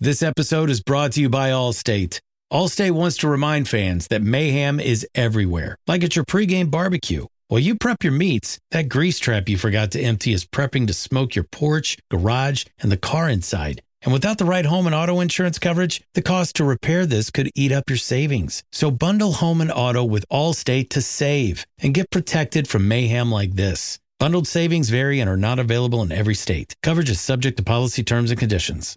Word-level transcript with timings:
This 0.00 0.24
episode 0.24 0.70
is 0.70 0.82
brought 0.82 1.12
to 1.12 1.20
you 1.20 1.28
by 1.28 1.50
Allstate. 1.50 2.18
Allstate 2.52 2.90
wants 2.90 3.16
to 3.18 3.28
remind 3.28 3.68
fans 3.68 4.08
that 4.08 4.22
mayhem 4.22 4.80
is 4.80 5.06
everywhere, 5.14 5.78
like 5.86 6.02
at 6.02 6.16
your 6.16 6.24
pregame 6.24 6.68
barbecue. 6.68 7.26
While 7.46 7.60
you 7.60 7.76
prep 7.76 8.02
your 8.02 8.12
meats, 8.12 8.58
that 8.72 8.88
grease 8.88 9.20
trap 9.20 9.48
you 9.48 9.56
forgot 9.56 9.92
to 9.92 10.00
empty 10.00 10.32
is 10.32 10.44
prepping 10.44 10.88
to 10.88 10.92
smoke 10.92 11.36
your 11.36 11.44
porch, 11.44 11.96
garage, 12.10 12.64
and 12.80 12.90
the 12.90 12.96
car 12.96 13.28
inside. 13.28 13.82
And 14.02 14.12
without 14.12 14.38
the 14.38 14.44
right 14.44 14.66
home 14.66 14.86
and 14.86 14.96
auto 14.96 15.20
insurance 15.20 15.60
coverage, 15.60 16.02
the 16.14 16.22
cost 16.22 16.56
to 16.56 16.64
repair 16.64 17.06
this 17.06 17.30
could 17.30 17.52
eat 17.54 17.70
up 17.70 17.88
your 17.88 17.96
savings. 17.96 18.64
So 18.72 18.90
bundle 18.90 19.34
home 19.34 19.60
and 19.60 19.70
auto 19.70 20.02
with 20.02 20.28
Allstate 20.28 20.90
to 20.90 21.02
save 21.02 21.64
and 21.78 21.94
get 21.94 22.10
protected 22.10 22.66
from 22.66 22.88
mayhem 22.88 23.30
like 23.30 23.52
this. 23.52 24.00
Bundled 24.18 24.48
savings 24.48 24.90
vary 24.90 25.20
and 25.20 25.30
are 25.30 25.36
not 25.36 25.60
available 25.60 26.02
in 26.02 26.10
every 26.10 26.34
state. 26.34 26.74
Coverage 26.82 27.10
is 27.10 27.20
subject 27.20 27.58
to 27.58 27.62
policy 27.62 28.02
terms 28.02 28.32
and 28.32 28.40
conditions. 28.40 28.96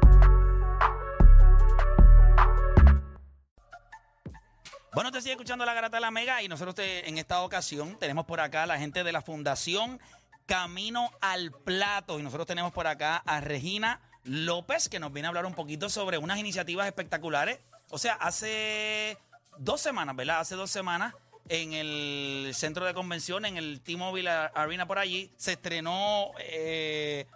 Bueno, 4.93 5.09
te 5.09 5.21
sigue 5.21 5.31
escuchando 5.31 5.65
la 5.65 5.73
Garata 5.73 5.95
de 5.95 6.01
la 6.01 6.11
Mega 6.11 6.43
y 6.43 6.49
nosotros 6.49 6.75
en 6.77 7.17
esta 7.17 7.43
ocasión 7.43 7.97
tenemos 7.97 8.25
por 8.25 8.41
acá 8.41 8.63
a 8.63 8.65
la 8.65 8.77
gente 8.77 9.05
de 9.05 9.13
la 9.13 9.21
Fundación 9.21 10.01
Camino 10.45 11.11
al 11.21 11.53
Plato 11.53 12.19
y 12.19 12.23
nosotros 12.23 12.45
tenemos 12.45 12.73
por 12.73 12.87
acá 12.87 13.15
a 13.25 13.39
Regina 13.39 14.01
López 14.25 14.89
que 14.89 14.99
nos 14.99 15.13
viene 15.13 15.27
a 15.27 15.29
hablar 15.29 15.45
un 15.45 15.53
poquito 15.53 15.89
sobre 15.89 16.17
unas 16.17 16.39
iniciativas 16.39 16.87
espectaculares. 16.87 17.61
O 17.89 17.97
sea, 17.97 18.15
hace 18.15 19.17
dos 19.57 19.79
semanas, 19.79 20.13
¿verdad? 20.13 20.41
Hace 20.41 20.55
dos 20.55 20.69
semanas 20.69 21.15
en 21.47 21.71
el 21.71 22.51
centro 22.53 22.85
de 22.85 22.93
convención, 22.93 23.45
en 23.45 23.55
el 23.55 23.79
T-Mobile 23.79 24.29
Arena 24.29 24.87
por 24.87 24.99
allí, 24.99 25.31
se 25.37 25.53
estrenó 25.53 26.33
eh, 26.37 27.27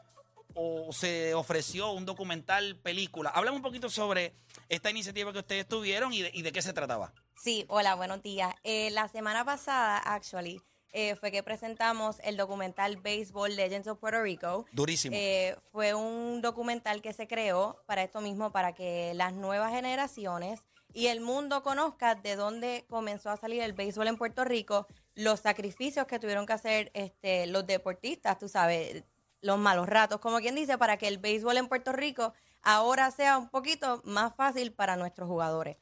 o 0.55 0.91
se 0.91 1.33
ofreció 1.33 1.91
un 1.91 2.05
documental 2.05 2.75
película. 2.75 3.29
Háblame 3.29 3.55
un 3.55 3.63
poquito 3.63 3.89
sobre 3.89 4.33
esta 4.67 4.89
iniciativa 4.89 5.31
que 5.31 5.39
ustedes 5.39 5.65
tuvieron 5.65 6.11
y 6.11 6.41
de 6.41 6.51
qué 6.51 6.61
se 6.61 6.73
trataba. 6.73 7.13
Sí, 7.36 7.66
hola, 7.67 7.95
buenos 7.95 8.23
días. 8.23 8.55
Eh, 8.64 8.89
la 8.91 9.08
semana 9.08 9.44
pasada, 9.44 9.97
actually, 9.97 10.61
eh, 10.94 11.16
fue 11.16 11.31
que 11.31 11.44
presentamos 11.44 12.17
el 12.23 12.38
documental 12.38 12.97
Baseball 12.97 13.55
Legends 13.55 13.88
of 13.88 14.00
Puerto 14.00 14.22
Rico. 14.22 14.66
Durísimo. 14.72 15.16
Eh, 15.16 15.56
fue 15.72 15.94
un 15.94 16.41
documental 16.41 17.01
que 17.01 17.13
se 17.13 17.28
creó 17.28 17.84
para 17.85 18.03
esto 18.03 18.22
mismo, 18.22 18.51
para 18.51 18.74
que 18.74 19.13
las 19.16 19.34
nuevas 19.34 19.72
generaciones 19.72 20.63
y 20.94 21.07
el 21.07 21.19
mundo 21.19 21.62
conozca 21.62 22.16
de 22.16 22.38
dónde 22.38 22.85
comenzó 22.90 23.29
a 23.29 23.38
salir 23.38 23.62
el 23.62 23.74
béisbol 23.74 24.07
en 24.07 24.18
Puerto 24.18 24.45
Rico, 24.45 24.88
los 25.13 25.41
sacrificios 25.41 26.07
que 26.07 26.19
tuvieron 26.19 26.45
que 26.45 26.53
hacer 26.53 26.90
este, 26.94 27.47
los 27.47 27.68
deportistas, 27.68 28.40
tú 28.40 28.47
sabes, 28.47 29.03
los 29.41 29.59
malos 29.59 29.88
ratos, 29.88 30.22
como 30.22 30.40
quien 30.40 30.56
dice, 30.56 30.78
para 30.78 30.97
que 30.97 31.09
el 31.09 31.18
béisbol 31.18 31.57
en 31.57 31.68
Puerto 31.68 31.91
Rico 31.91 32.34
ahora 32.62 33.12
sea 33.12 33.38
un 33.38 33.50
poquito 33.50 34.01
más 34.06 34.34
fácil 34.35 34.72
para 34.72 34.95
nuestros 34.95 35.28
jugadores. 35.28 35.75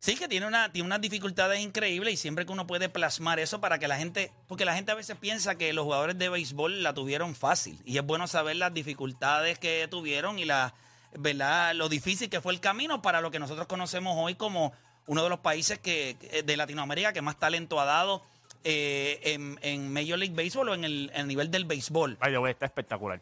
Sí, 0.00 0.16
que 0.16 0.28
tiene, 0.28 0.46
una, 0.46 0.72
tiene 0.72 0.86
unas 0.86 1.02
dificultades 1.02 1.60
increíbles 1.60 2.14
y 2.14 2.16
siempre 2.16 2.46
que 2.46 2.52
uno 2.52 2.66
puede 2.66 2.88
plasmar 2.88 3.38
eso 3.38 3.60
para 3.60 3.78
que 3.78 3.86
la 3.86 3.98
gente, 3.98 4.32
porque 4.48 4.64
la 4.64 4.74
gente 4.74 4.92
a 4.92 4.94
veces 4.94 5.14
piensa 5.18 5.56
que 5.56 5.74
los 5.74 5.84
jugadores 5.84 6.16
de 6.16 6.30
béisbol 6.30 6.82
la 6.82 6.94
tuvieron 6.94 7.34
fácil 7.34 7.78
y 7.84 7.98
es 7.98 8.06
bueno 8.06 8.26
saber 8.26 8.56
las 8.56 8.72
dificultades 8.72 9.58
que 9.58 9.86
tuvieron 9.90 10.38
y 10.38 10.46
la, 10.46 10.72
¿verdad? 11.18 11.74
lo 11.74 11.90
difícil 11.90 12.30
que 12.30 12.40
fue 12.40 12.54
el 12.54 12.60
camino 12.60 13.02
para 13.02 13.20
lo 13.20 13.30
que 13.30 13.38
nosotros 13.38 13.66
conocemos 13.66 14.14
hoy 14.16 14.36
como 14.36 14.72
uno 15.06 15.22
de 15.22 15.28
los 15.28 15.40
países 15.40 15.78
que, 15.78 16.16
de 16.46 16.56
Latinoamérica 16.56 17.12
que 17.12 17.20
más 17.20 17.38
talento 17.38 17.78
ha 17.78 17.84
dado 17.84 18.22
eh, 18.64 19.20
en, 19.22 19.58
en 19.60 19.92
Major 19.92 20.18
League 20.18 20.34
Baseball 20.34 20.70
o 20.70 20.74
en 20.74 20.84
el, 20.84 21.10
nivel 21.26 21.50
del 21.50 21.66
béisbol. 21.66 22.16
Way, 22.22 22.50
está 22.50 22.64
espectacular. 22.64 23.20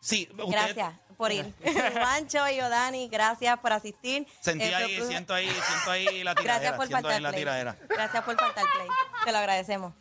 Sí, 0.00 0.28
usted- 0.32 0.44
Gracias 0.50 0.94
por 1.16 1.32
ir. 1.32 1.52
Juancho 1.94 2.48
y 2.48 2.60
Odani, 2.60 3.08
gracias 3.08 3.58
por 3.60 3.72
asistir. 3.72 4.26
Sentí 4.40 4.64
Eh, 4.64 4.74
ahí, 4.74 4.96
propuso- 4.96 5.08
siento 5.10 5.34
ahí, 5.34 5.48
siento 5.48 5.90
ahí 5.90 6.24
la 6.24 6.34
tiradera. 6.34 6.42
Gracias 6.58 6.72
por 6.76 6.86
siento 6.86 6.96
ahí 6.96 7.02
faltar 7.14 7.22
la 7.22 7.28
play. 7.30 7.40
tiradera. 7.40 7.76
Gracias 7.88 8.24
por 8.24 8.36
faltar 8.36 8.64
play. 8.74 8.88
Te 9.24 9.32
lo 9.32 9.38
agradecemos. 9.38 9.92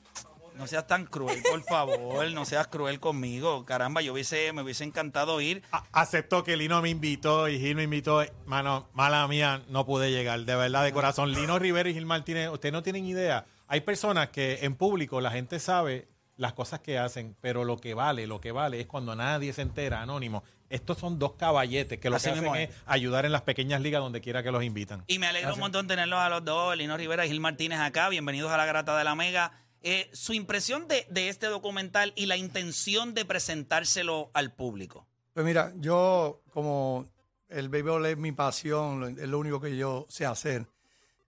No 0.56 0.68
seas 0.68 0.86
tan 0.88 1.06
cruel, 1.06 1.42
por 1.42 1.64
favor. 1.64 2.30
No 2.32 2.44
seas 2.44 2.68
cruel 2.68 3.00
conmigo. 3.00 3.64
Caramba, 3.66 4.02
yo 4.02 4.12
hubiese, 4.12 4.52
me 4.52 4.62
hubiese 4.62 4.84
encantado 4.84 5.40
ir. 5.40 5.64
A- 5.72 5.84
aceptó 5.94 6.44
que 6.44 6.58
Lino 6.58 6.82
me 6.82 6.90
invitó 6.90 7.48
y 7.48 7.58
Gil 7.60 7.76
me 7.76 7.84
invitó. 7.84 8.26
Mano, 8.46 8.90
mala 8.94 9.26
mía, 9.30 9.62
no 9.70 9.86
pude 9.86 10.12
llegar. 10.12 10.42
De 10.42 10.56
verdad, 10.58 10.84
de 10.84 10.92
corazón. 10.92 11.32
Lino 11.32 11.60
Rivera 11.60 11.88
y 11.90 11.94
Gil 11.94 12.06
Martínez, 12.06 12.50
ustedes 12.50 12.74
no 12.74 12.84
tienen 12.84 13.06
idea. 13.06 13.46
Hay 13.70 13.82
personas 13.82 14.30
que 14.32 14.60
en 14.64 14.76
público 14.76 15.22
la 15.22 15.32
gente 15.32 15.60
sabe 15.62 16.10
las 16.40 16.54
cosas 16.54 16.80
que 16.80 16.98
hacen, 16.98 17.36
pero 17.42 17.66
lo 17.66 17.78
que 17.78 17.94
vale, 17.94 18.26
lo 18.26 18.40
que 18.40 18.54
vale 18.54 18.80
es 18.80 18.88
cuando 18.88 19.14
nadie 19.14 19.52
se 19.52 19.62
entera, 19.62 20.02
anónimo. 20.02 20.42
Estos 20.70 20.98
son 20.98 21.20
dos 21.20 21.34
caballetes 21.34 22.00
que 22.00 22.10
lo 22.10 22.16
Así 22.16 22.32
que 22.32 22.40
hacen 22.40 22.56
es 22.56 22.70
ayudar 22.86 23.26
en 23.26 23.34
las 23.34 23.42
pequeñas 23.42 23.82
ligas 23.82 24.02
donde 24.02 24.22
quiera 24.22 24.42
que 24.42 24.50
los 24.50 24.64
invitan. 24.64 25.04
Y 25.08 25.20
me 25.20 25.28
alegra 25.28 25.54
un 25.54 25.60
montón 25.60 25.88
tenerlos 25.88 26.18
a 26.18 26.30
los 26.30 26.46
dos, 26.46 26.78
Lino 26.78 26.96
Rivera 26.96 27.26
y 27.26 27.30
Gil 27.30 27.42
Martínez 27.42 27.80
acá. 27.80 28.08
Bienvenidos 28.08 28.52
a 28.52 28.58
la 28.58 28.66
Grata 28.66 28.98
de 28.98 29.04
la 29.04 29.16
Mega. 29.16 29.52
Eh, 29.82 30.10
su 30.14 30.32
impresión 30.32 30.88
de, 30.88 31.06
de 31.10 31.28
este 31.28 31.48
documental 31.48 32.14
y 32.16 32.26
la 32.28 32.38
intención 32.38 33.14
de 33.14 33.26
presentárselo 33.26 34.32
al 34.34 34.54
público. 34.54 35.06
Pues 35.34 35.46
mira, 35.46 35.74
yo 35.76 36.42
como 36.52 37.06
el 37.50 37.68
béisbol 37.68 38.06
es 38.06 38.18
mi 38.18 38.32
pasión, 38.32 39.18
es 39.20 39.28
lo 39.28 39.40
único 39.40 39.60
que 39.60 39.76
yo 39.76 40.06
sé 40.08 40.26
hacer. 40.26 40.68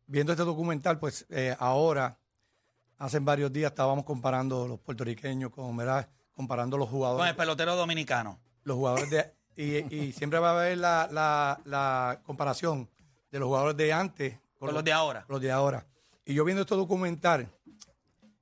Viendo 0.08 0.32
este 0.32 0.46
documental, 0.46 1.00
pues 1.00 1.26
eh, 1.30 1.54
ahora, 1.60 2.18
hace 3.02 3.20
varios 3.20 3.52
días 3.52 3.72
estábamos 3.72 4.06
comparando 4.06 4.68
los 4.68 4.80
puertorriqueños 4.80 5.52
con, 5.52 5.76
¿verdad? 5.76 6.08
Comparando 6.34 6.78
los 6.78 6.88
Con 6.88 6.96
el 6.96 7.00
jugadores, 7.00 7.34
pelotero 7.36 7.76
dominicano. 7.76 8.40
los 8.64 8.78
jugadores 8.78 9.10
de, 9.10 9.34
y, 9.56 9.96
y 9.96 10.14
siempre 10.14 10.40
va 10.40 10.52
a 10.52 10.60
haber 10.60 10.78
la, 10.78 11.10
la- 11.12 11.60
la 11.66 12.22
comparación 12.24 12.90
de 13.32 13.40
los 13.40 13.48
jugadores 13.48 13.76
de 13.78 13.92
antes 13.94 14.40
Con 14.58 14.74
los 14.74 14.84
de 14.84 14.94
ahora. 14.94 15.26
los 15.28 15.42
de 15.42 15.52
ahora. 15.52 15.86
Y 16.26 16.34
yo 16.36 16.46
viendo 16.46 16.62
este 16.62 16.76
documental, 16.76 17.48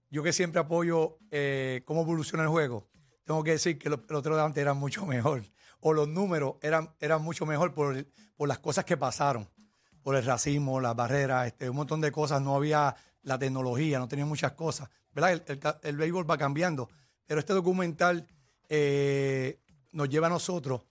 yo 0.10 0.24
que 0.24 0.34
siempre 0.34 0.60
apoyo 0.62 1.18
eh, 1.32 1.82
cómo 1.86 2.02
evoluciona 2.02 2.44
el 2.44 2.50
juego, 2.50 2.88
tengo 3.26 3.44
que 3.44 3.52
decir 3.52 3.78
que 3.78 3.90
los 3.90 4.00
peloteros 4.02 4.38
de 4.38 4.44
antes 4.44 4.62
eran 4.62 4.78
mucho 4.78 5.06
mejor. 5.06 5.44
O 5.82 5.94
los 5.94 6.08
números 6.10 6.56
eran, 6.62 6.94
eran 7.00 7.22
mucho 7.22 7.46
mejor 7.46 7.74
por, 7.74 8.06
por 8.36 8.48
las 8.50 8.60
cosas 8.60 8.84
que 8.86 8.98
pasaron. 8.98 9.48
Por 10.02 10.16
el 10.16 10.26
racismo, 10.26 10.80
las 10.80 10.96
barreras, 10.96 11.48
este, 11.48 11.70
un 11.70 11.76
montón 11.76 12.02
de 12.02 12.12
cosas. 12.12 12.42
No 12.42 12.56
había 12.56 12.96
la 13.24 13.38
tecnología, 13.38 14.00
no 14.00 14.08
tenía 14.08 14.26
muchas 14.26 14.54
cosas. 14.54 14.90
¿Verdad? 15.14 15.42
El, 15.48 15.60
el 15.84 15.98
béisbol 15.98 16.30
va 16.30 16.38
cambiando. 16.38 16.90
Pero 17.26 17.40
este 17.40 17.54
documental 17.54 18.28
eh, 18.70 19.60
nos 19.92 20.10
lleva 20.10 20.28
a 20.28 20.30
nosotros 20.30 20.82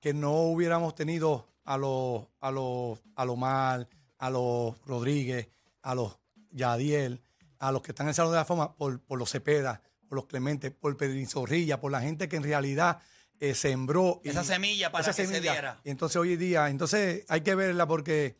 que 0.00 0.14
no 0.14 0.32
hubiéramos 0.42 0.94
tenido 0.94 1.48
a 1.64 1.76
los 1.78 2.26
a 2.40 2.50
los 2.50 3.00
a 3.16 3.24
los 3.24 3.36
Mal, 3.38 3.88
a 4.18 4.30
los 4.30 4.76
Rodríguez, 4.86 5.48
a 5.82 5.94
los 5.94 6.18
Yadiel, 6.50 7.20
a 7.58 7.72
los 7.72 7.82
que 7.82 7.92
están 7.92 8.06
en 8.06 8.08
el 8.10 8.14
Salón 8.14 8.32
de 8.32 8.38
la 8.38 8.44
Fama 8.44 8.74
por, 8.76 9.00
por 9.00 9.18
los 9.18 9.30
Cepeda, 9.30 9.82
por 10.08 10.16
los 10.16 10.26
Clementes, 10.26 10.70
por 10.72 10.96
Pedrín 10.96 11.26
Zorrilla, 11.26 11.80
por 11.80 11.90
la 11.90 12.00
gente 12.00 12.28
que 12.28 12.36
en 12.36 12.42
realidad 12.44 13.00
eh, 13.40 13.54
sembró 13.54 14.20
y- 14.22 14.28
Esa 14.28 14.44
semilla 14.44 14.92
para 14.92 15.02
esa 15.02 15.10
que 15.12 15.26
se 15.26 15.32
semilla. 15.34 15.52
diera. 15.52 15.80
Y 15.84 15.90
entonces 15.90 16.16
hoy 16.16 16.36
día, 16.36 16.68
entonces 16.68 17.24
hay 17.28 17.40
que 17.40 17.54
verla 17.54 17.86
porque 17.86 18.36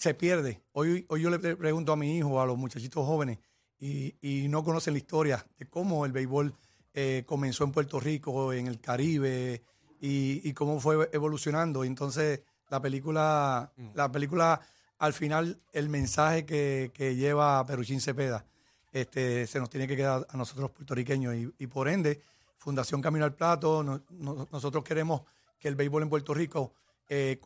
se 0.00 0.14
pierde. 0.14 0.62
Hoy, 0.72 1.04
hoy 1.08 1.20
yo 1.20 1.28
le 1.28 1.38
pre- 1.38 1.56
pregunto 1.56 1.92
a 1.92 1.96
mi 1.96 2.16
hijo, 2.16 2.40
a 2.40 2.46
los 2.46 2.56
muchachitos 2.56 3.04
jóvenes, 3.06 3.38
y, 3.78 4.14
y 4.22 4.48
no 4.48 4.64
conocen 4.64 4.94
la 4.94 4.98
historia 4.98 5.46
de 5.58 5.66
cómo 5.66 6.06
el 6.06 6.12
béisbol 6.12 6.54
eh, 6.94 7.22
comenzó 7.26 7.64
en 7.64 7.72
Puerto 7.72 8.00
Rico, 8.00 8.52
en 8.54 8.66
el 8.66 8.80
Caribe, 8.80 9.62
y, 10.00 10.40
y 10.48 10.52
cómo 10.54 10.80
fue 10.80 11.10
evolucionando. 11.12 11.84
Y 11.84 11.88
entonces 11.88 12.40
la 12.70 12.80
película, 12.80 13.70
Mm. 13.76 13.88
la 13.94 14.10
película 14.10 14.60
al 14.98 15.12
final 15.12 15.60
el 15.72 15.88
mensaje 15.90 16.44
que, 16.46 16.90
que 16.94 17.14
lleva 17.16 17.64
Peruchín 17.66 18.00
Cepeda 18.00 18.44
este, 18.92 19.46
se 19.46 19.58
nos 19.60 19.68
tiene 19.70 19.86
que 19.86 19.96
quedar 19.96 20.26
a 20.30 20.36
nosotros 20.36 20.70
puertorriqueños 20.72 21.34
y, 21.36 21.52
y 21.58 21.66
por 21.68 21.88
ende, 21.88 22.20
Fundación 22.58 23.00
Camino 23.02 23.24
al 23.24 23.34
Plato, 23.34 23.82
no- 23.82 24.02
no- 24.10 24.48
nosotros 24.50 24.82
queremos 24.82 25.22
que 25.58 25.68
el 25.68 25.74
béisbol 25.76 26.02
en 26.04 26.08
Puerto 26.08 26.32
Rico, 26.34 26.72
eh, 27.08 27.38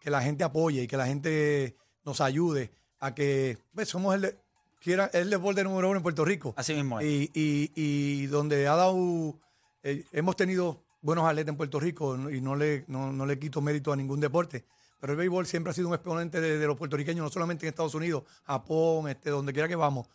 que 0.00 0.10
la 0.10 0.20
gente 0.22 0.44
apoye 0.44 0.82
y 0.82 0.86
que 0.86 0.96
la 0.96 1.06
gente 1.06 1.76
nos 2.04 2.20
ayude 2.20 2.70
a 3.00 3.14
que 3.14 3.58
pues, 3.74 3.88
somos 3.88 4.14
el, 4.14 4.20
de- 4.22 4.36
quiera, 4.80 5.10
el 5.12 5.30
deporte 5.30 5.62
número 5.64 5.88
uno 5.88 5.98
en 5.98 6.02
Puerto 6.02 6.24
Rico. 6.24 6.54
Así 6.56 6.74
mismo 6.74 7.00
es. 7.00 7.06
Y, 7.06 7.30
y- 7.34 7.72
y 7.74 8.26
donde 8.26 8.66
ha 8.68 8.76
dado, 8.76 9.34
eh, 9.82 10.04
hemos 10.12 10.36
tenido 10.36 10.82
buenos 11.00 11.24
atletas 11.28 11.50
en 11.52 11.56
Puerto 11.56 11.80
Rico 11.80 12.14
y 12.30 12.40
no 12.40 12.54
le, 12.56 12.84
no, 12.88 13.12
no 13.12 13.26
le 13.26 13.38
quito 13.38 13.60
mérito 13.60 13.92
a 13.92 13.96
ningún 13.96 14.20
deporte. 14.20 14.64
Pero 15.00 15.14
el 15.14 15.16
béisbol 15.18 15.46
siempre 15.46 15.72
ha 15.72 15.74
sido 15.74 15.88
un 15.88 15.94
exponente 15.94 16.40
de, 16.40 16.58
de 16.58 16.66
los 16.66 16.76
puertorriqueños, 16.76 17.24
no 17.24 17.30
solamente 17.30 17.66
en 17.66 17.70
Estados 17.70 17.94
Unidos, 17.96 18.22
Japón, 18.44 19.08
este, 19.08 19.30
donde 19.30 19.52
quiera 19.52 19.66
que 19.66 19.74
vamos. 19.74 20.06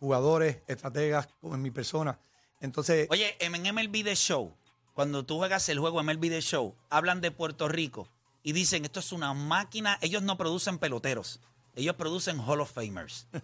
Jugadores, 0.00 0.58
estrategas, 0.66 1.28
como 1.40 1.54
en 1.54 1.62
mi 1.62 1.70
persona. 1.70 2.18
Entonces, 2.60 3.06
Oye, 3.10 3.36
en 3.38 3.52
MLB 3.52 4.02
The 4.04 4.16
Show, 4.16 4.52
cuando 4.94 5.24
tú 5.24 5.36
juegas 5.36 5.68
el 5.68 5.78
juego 5.78 6.02
MLB 6.02 6.22
The 6.22 6.40
Show, 6.40 6.74
hablan 6.90 7.20
de 7.20 7.30
Puerto 7.30 7.68
Rico 7.68 8.08
y 8.42 8.52
dicen 8.52 8.84
esto 8.84 9.00
es 9.00 9.12
una 9.12 9.32
máquina. 9.34 9.98
Ellos 10.00 10.22
no 10.22 10.36
producen 10.36 10.78
peloteros, 10.78 11.40
ellos 11.74 11.96
producen 11.96 12.38
Hall 12.40 12.60
of 12.60 12.72
Famers. 12.72 13.26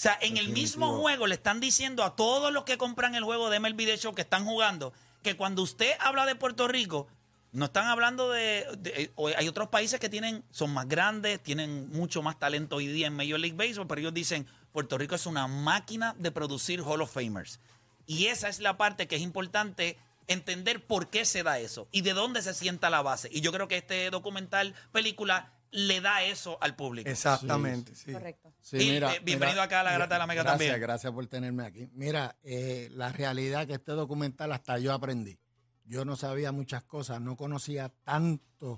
O 0.00 0.02
sea, 0.02 0.16
en 0.22 0.38
el 0.38 0.48
mismo 0.48 0.98
juego 0.98 1.26
le 1.26 1.34
están 1.34 1.60
diciendo 1.60 2.02
a 2.04 2.16
todos 2.16 2.50
los 2.54 2.64
que 2.64 2.78
compran 2.78 3.14
el 3.14 3.22
juego 3.22 3.50
de 3.50 3.60
MLB 3.60 3.76
The 3.84 3.98
Show 3.98 4.14
que 4.14 4.22
están 4.22 4.46
jugando 4.46 4.94
que 5.22 5.36
cuando 5.36 5.60
usted 5.60 5.92
habla 6.00 6.24
de 6.24 6.34
Puerto 6.36 6.66
Rico, 6.68 7.06
no 7.52 7.66
están 7.66 7.86
hablando 7.86 8.30
de, 8.30 8.64
de- 8.78 9.12
o 9.16 9.28
hay 9.28 9.46
otros 9.46 9.68
países 9.68 10.00
que 10.00 10.08
tienen 10.08 10.42
son 10.52 10.72
más 10.72 10.88
grandes, 10.88 11.42
tienen 11.42 11.90
mucho 11.90 12.22
más 12.22 12.38
talento 12.38 12.76
hoy 12.76 12.86
día 12.86 13.08
en 13.08 13.14
Major 13.14 13.38
League 13.38 13.58
Baseball, 13.58 13.86
pero 13.86 14.00
ellos 14.00 14.14
dicen 14.14 14.46
Puerto 14.72 14.96
Rico 14.96 15.16
es 15.16 15.26
una 15.26 15.46
máquina 15.46 16.14
de 16.18 16.30
producir 16.30 16.80
Hall 16.80 17.02
of 17.02 17.12
Famers. 17.12 17.60
Y 18.06 18.28
esa 18.28 18.48
es 18.48 18.58
la 18.60 18.78
parte 18.78 19.06
que 19.06 19.16
es 19.16 19.20
importante 19.22 19.98
entender 20.30 20.86
por 20.86 21.10
qué 21.10 21.24
se 21.24 21.42
da 21.42 21.58
eso 21.58 21.88
y 21.90 22.02
de 22.02 22.12
dónde 22.12 22.40
se 22.42 22.54
sienta 22.54 22.88
la 22.88 23.02
base. 23.02 23.28
Y 23.32 23.40
yo 23.40 23.52
creo 23.52 23.66
que 23.68 23.76
este 23.76 24.10
documental, 24.10 24.74
película, 24.92 25.52
le 25.72 26.00
da 26.00 26.22
eso 26.24 26.56
al 26.60 26.76
público. 26.76 27.10
exactamente, 27.10 27.94
sí. 27.94 28.12
Correcto. 28.12 28.52
Sí, 28.60 28.76
Y, 28.76 28.90
mira, 28.92 29.14
eh, 29.14 29.20
bienvenido 29.24 29.56
mira, 29.56 29.64
acá 29.64 29.80
a 29.80 29.84
la 29.84 29.92
Grata 29.92 30.14
de 30.14 30.18
la 30.20 30.26
Mega 30.26 30.42
gracias, 30.42 30.58
también. 30.58 30.80
Gracias 30.80 31.12
por 31.12 31.26
tenerme 31.26 31.64
aquí. 31.64 31.88
Mira, 31.92 32.36
eh, 32.42 32.88
la 32.92 33.10
realidad 33.12 33.66
que 33.66 33.74
este 33.74 33.92
documental 33.92 34.52
hasta 34.52 34.78
yo 34.78 34.92
aprendí. 34.92 35.38
Yo 35.84 36.04
no 36.04 36.16
sabía 36.16 36.52
muchas 36.52 36.84
cosas, 36.84 37.20
no 37.20 37.36
conocía 37.36 37.88
tanto 38.04 38.76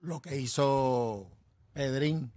lo 0.00 0.20
que 0.22 0.40
hizo 0.40 1.30
Pedrín 1.74 2.32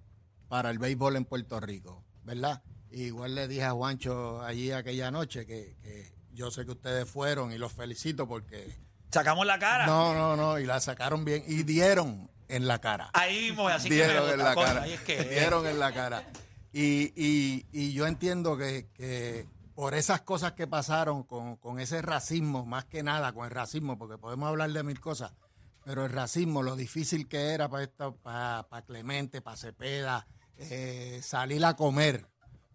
para 0.50 0.70
el 0.70 0.80
béisbol 0.80 1.16
en 1.16 1.24
Puerto 1.24 1.62
Rico, 1.62 2.04
¿verdad? 2.24 2.62
Igual 2.90 3.36
le 3.36 3.48
dije 3.48 3.64
a 3.64 3.72
Juancho 3.72 4.42
allí 4.42 4.72
aquella 4.72 5.10
noche 5.12 5.46
que, 5.46 5.78
que 5.82 6.14
yo 6.34 6.52
sé 6.52 6.66
que 6.66 6.72
ustedes 6.72 7.10
fueron 7.10 7.52
y 7.52 7.58
los 7.58 7.72
felicito 7.74 8.28
porque... 8.28 8.76
Sacamos 9.12 9.46
la 9.46 9.60
cara. 9.60 9.86
No, 9.86 10.14
no, 10.14 10.36
no, 10.38 10.58
y 10.60 10.66
la 10.66 10.80
sacaron 10.80 11.26
bien 11.26 11.44
y 11.48 11.64
dieron 11.64 12.30
en 12.48 12.68
la 12.68 12.80
cara 12.80 13.10
Ahí 13.14 13.50
mismo, 13.50 13.68
así 13.68 13.90
que 13.90 13.96
me 14.08 14.32
en 14.34 14.38
la 14.40 14.56
cara. 14.56 14.84
ahí 14.84 14.94
es 14.94 15.02
que- 15.02 15.24
Dieron 15.30 15.66
en 15.68 15.80
la 15.80 15.94
cara. 15.94 16.30
Y, 16.74 17.12
y- 17.22 17.66
y 17.74 17.94
yo 17.94 18.08
entiendo 18.08 18.58
que, 18.58 18.88
que 18.94 19.48
por 19.76 19.94
esas 19.96 20.22
cosas 20.22 20.54
que 20.54 20.68
pasaron 20.68 21.24
con, 21.24 21.58
con 21.58 21.80
ese 21.80 22.02
racismo, 22.02 22.66
más 22.66 22.86
que 22.86 23.04
nada 23.04 23.34
con 23.34 23.46
el 23.46 23.52
racismo, 23.52 23.98
porque 23.98 24.18
podemos 24.18 24.48
hablar 24.48 24.72
de 24.72 24.84
mil 24.84 25.00
cosas, 25.02 25.34
pero 25.84 26.06
el 26.06 26.12
racismo, 26.12 26.62
lo 26.64 26.76
difícil 26.76 27.28
que 27.28 27.50
era 27.50 27.68
para 27.70 27.84
esto, 27.84 28.16
para, 28.18 28.68
para 28.70 28.86
Clemente, 28.86 29.42
para 29.42 29.58
Cepeda, 29.58 30.28
eh, 30.58 31.20
salir 31.24 31.66
a 31.66 31.76
comer, 31.76 32.28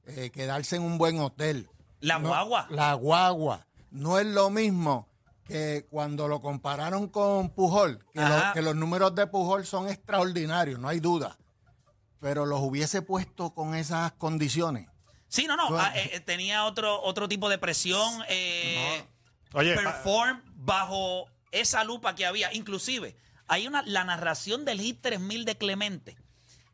eh, 0.07 0.31
quedarse 0.31 0.77
en 0.77 0.83
un 0.83 0.99
buen 0.99 1.19
hotel. 1.21 1.69
La 2.01 2.19
No, 2.19 2.29
guagua. 2.29 2.67
La 2.71 2.95
guagua. 2.95 3.67
No 3.91 4.19
es 4.19 4.27
lo 4.27 4.51
mismo 4.51 5.09
que 5.47 5.87
cuando 5.91 6.29
lo 6.29 6.41
compararon 6.41 7.09
con 7.09 7.51
Pujol, 7.51 8.05
que, 8.13 8.21
lo- 8.21 8.27
Ajá. 8.27 8.53
que 8.53 8.63
los 8.63 8.75
números 8.75 9.15
de 9.15 9.27
Pujol 9.27 9.65
son 9.65 9.89
extraordinarios, 9.89 10.79
no 10.79 10.89
hay 10.89 11.01
duda. 11.01 11.39
Pero 12.21 12.47
los 12.47 12.61
hubiese 12.61 13.03
puesto 13.03 13.55
con 13.55 13.75
esas 13.75 14.13
condiciones. 14.13 14.89
Sí, 15.29 15.47
no, 15.47 15.57
no. 15.57 15.69
Bueno. 15.69 15.85
ah, 15.85 15.93
eh, 15.97 16.11
eh, 16.15 16.21
tenía 16.21 16.65
otro, 16.65 17.01
otro 17.03 17.29
tipo 17.29 17.49
de 17.49 17.59
presión. 17.59 18.23
eh, 18.29 19.05
Oye, 19.53 19.75
pa- 19.75 19.83
perform 19.83 20.43
bajo 20.57 21.27
esa 21.53 21.85
lupa 21.85 22.15
que 22.15 22.27
había. 22.27 22.53
Inclusive, 22.55 23.17
hay 23.47 23.67
una 23.67 23.83
la 23.83 24.05
narración 24.05 24.65
del 24.65 24.81
hit 24.81 25.01
3000 25.01 25.45
de 25.45 25.57
Clemente. 25.57 26.17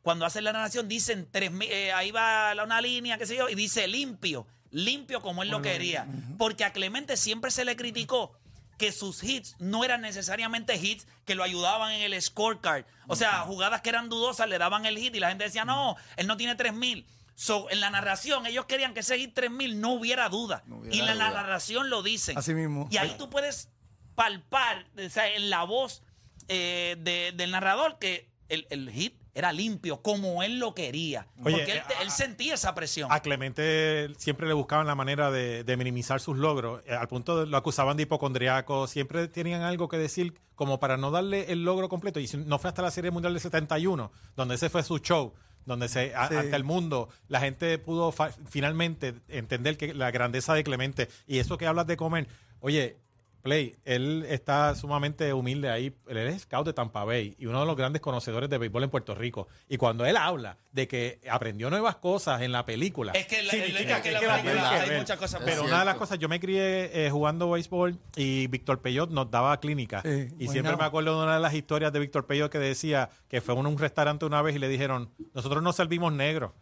Cuando 0.03 0.25
hacen 0.27 0.45
la 0.45 0.53
narración 0.53 0.89
dicen 0.89 1.29
3000, 1.31 1.71
eh, 1.71 1.93
ahí 1.93 2.11
va 2.11 2.55
la- 2.55 2.65
una 2.65 2.81
línea, 2.81 3.19
qué 3.19 3.27
sé 3.27 3.37
yo, 3.37 3.49
y 3.49 3.55
dice 3.55 3.87
limpio, 3.87 4.47
limpio 4.73 5.21
como 5.23 5.43
él 5.45 5.51
lo 5.51 5.63
quería. 5.63 6.07
Porque 6.39 6.65
a 6.65 6.73
Clemente 6.73 7.17
siempre 7.17 7.51
se 7.51 7.65
le 7.65 7.77
criticó 7.77 8.33
que 8.79 8.91
sus 8.91 9.23
hits 9.23 9.55
no 9.61 9.85
eran 9.85 10.01
necesariamente 10.01 10.75
hits 10.75 11.07
que 11.25 11.37
lo 11.37 11.45
ayudaban 11.45 11.93
en 11.93 12.03
el 12.03 12.21
scorecard. 12.21 12.85
O 13.07 13.15
sea, 13.15 13.41
jugadas 13.43 13.81
que 13.83 13.91
eran 13.91 14.09
dudosas 14.09 14.49
le 14.49 14.59
daban 14.59 14.87
el 14.87 14.99
hit 14.99 15.15
y 15.15 15.21
la 15.21 15.29
gente 15.29 15.45
decía, 15.45 15.65
no, 15.65 15.97
él 16.17 16.27
no 16.27 16.37
tiene 16.37 16.57
3000. 16.57 17.07
So, 17.35 17.71
en 17.71 17.81
la 17.81 17.91
narración, 17.91 18.47
ellos 18.47 18.67
querían 18.67 18.93
que 18.93 19.01
ese 19.01 19.19
hit 19.19 19.35
3000 19.35 19.81
no 19.81 19.93
hubiera 19.93 20.29
duda. 20.29 20.65
hubiera 20.69 20.97
y 20.97 21.01
la, 21.03 21.15
narración 21.15 21.91
lo 21.91 22.03
dicen. 22.03 22.37
Así 22.37 22.55
mismo. 22.55 22.89
Y 22.91 22.97
ahí 22.97 23.15
tú 23.19 23.31
puedes 23.31 23.69
palpar 24.15 24.87
o 24.99 25.09
sea, 25.09 25.29
en 25.29 25.49
la 25.49 25.65
voz 25.65 26.03
eh, 26.49 26.97
de- 26.99 27.33
del 27.35 27.51
narrador 27.53 27.99
que 27.99 28.29
el, 28.49 28.67
el 28.71 28.91
hit 28.91 29.22
era 29.34 29.52
limpio, 29.52 30.02
como 30.02 30.43
él 30.43 30.58
lo 30.58 30.75
quería. 30.75 31.26
Oye, 31.43 31.56
porque 31.56 31.82
él, 32.02 32.11
sentía 32.11 32.55
esa 32.55 32.75
presión. 32.75 33.11
A 33.11 33.20
Clemente 33.20 34.08
siempre 34.19 34.46
le 34.46 34.52
buscaban 34.55 34.87
la 34.87 34.94
manera 34.94 35.31
de, 35.31 35.64
de 35.64 35.76
minimizar 35.76 36.20
sus 36.20 36.37
logros, 36.37 36.82
eh, 36.87 36.93
al 36.94 37.08
punto 37.08 37.40
de 37.40 37.46
lo 37.46 37.56
acusaban 37.56 37.96
de 37.96 38.02
hipocondriaco, 38.05 38.87
siempre 38.87 39.29
tenían 39.29 39.62
algo 39.62 39.88
que 39.88 39.96
decir 39.99 40.34
como 40.55 40.79
para 40.81 40.96
no 40.96 41.11
darle 41.11 41.50
el 41.52 41.64
logro 41.64 41.88
completo. 41.88 42.20
Y 42.20 42.26
si- 42.26 42.37
no 42.37 42.58
fue 42.58 42.69
hasta 42.69 42.82
la 42.82 42.90
Serie 42.90 43.11
Mundial 43.11 43.32
del 43.32 43.40
71, 43.40 44.12
donde 44.37 44.55
ese 44.56 44.69
fue 44.69 44.82
su 44.82 44.99
show, 44.99 45.32
donde 45.64 45.88
se, 45.88 46.14
a- 46.14 46.29
Sí. 46.29 46.34
ante 46.37 46.56
el 46.56 46.64
mundo 46.64 47.08
la 47.29 47.40
gente 47.40 47.79
pudo 47.79 48.12
fa- 48.12 48.32
finalmente 48.49 49.14
entender 49.29 49.76
que 49.76 49.94
la 49.94 50.11
grandeza 50.11 50.55
de 50.55 50.62
Clemente. 50.64 51.08
Y 51.26 51.38
eso 51.38 51.56
que 51.56 51.67
hablas 51.67 51.87
de 51.87 51.96
comer, 51.96 52.29
oye, 52.61 52.99
Play, 53.43 53.77
él 53.85 54.25
está 54.29 54.75
sumamente 54.75 55.33
humilde 55.33 55.69
ahí. 55.69 55.94
Él 56.06 56.17
es 56.17 56.43
scout 56.43 56.65
de 56.67 56.73
Tampa 56.73 57.05
Bay 57.05 57.35
y 57.39 57.47
uno 57.47 57.61
de 57.61 57.67
los 57.67 57.77
grandes 57.77 58.00
conocedores 58.00 58.49
de 58.49 58.56
béisbol 58.59 58.85
en 58.85 58.91
Puerto 58.91 59.15
Rico. 59.15 59.49
Y 59.69 59.77
cuando 59.77 60.06
él 60.06 60.17
habla 60.17 60.56
de 60.71 60.87
que 60.89 61.21
aprendió 61.31 61.69
nuevas 61.69 61.97
cosas 61.97 62.41
en 62.43 62.53
la 62.53 62.65
película, 62.65 63.12
Es 63.12 63.27
que 63.27 63.43
la- 63.43 63.50
significa 63.50 63.96
es 63.99 64.03
que 64.03 64.08
que 64.08 64.13
la 64.15 64.20
la 64.37 64.43
película 64.43 64.70
hay 64.70 64.89
ver. 64.89 64.99
muchas 65.01 65.19
cosas 65.19 65.41
Es 65.41 65.44
Pero 65.44 65.56
cierto. 65.63 65.69
una 65.70 65.79
de 65.81 65.84
las 65.84 65.96
cosas, 65.96 66.19
yo 66.19 66.29
me 66.29 66.39
crié 66.41 67.06
eh, 67.06 67.11
jugando 67.11 67.51
béisbol 67.51 67.99
y 68.17 68.46
Víctor 68.46 68.81
Peyot 68.81 69.11
nos 69.11 69.31
daba 69.31 69.58
clínica. 69.61 70.03
Sí, 70.03 70.29
y 70.39 70.49
siempre 70.49 70.63
buena. 70.72 70.77
me 70.77 70.84
acuerdo 70.84 71.19
de 71.19 71.25
una 71.25 71.34
de 71.34 71.41
las 71.41 71.55
historias 71.55 71.93
de 71.93 71.99
Víctor 71.99 72.27
Peyot 72.27 72.51
que 72.51 72.58
decía 72.58 73.11
que 73.29 73.41
fue 73.41 73.55
a 73.55 73.58
un 73.58 73.79
restaurante 73.79 74.25
una 74.25 74.41
vez 74.43 74.55
y 74.56 74.58
le 74.58 74.69
dijeron, 74.69 75.11
nosotros 75.34 75.63
no 75.63 75.72
servimos 75.72 76.13
negros. 76.13 76.53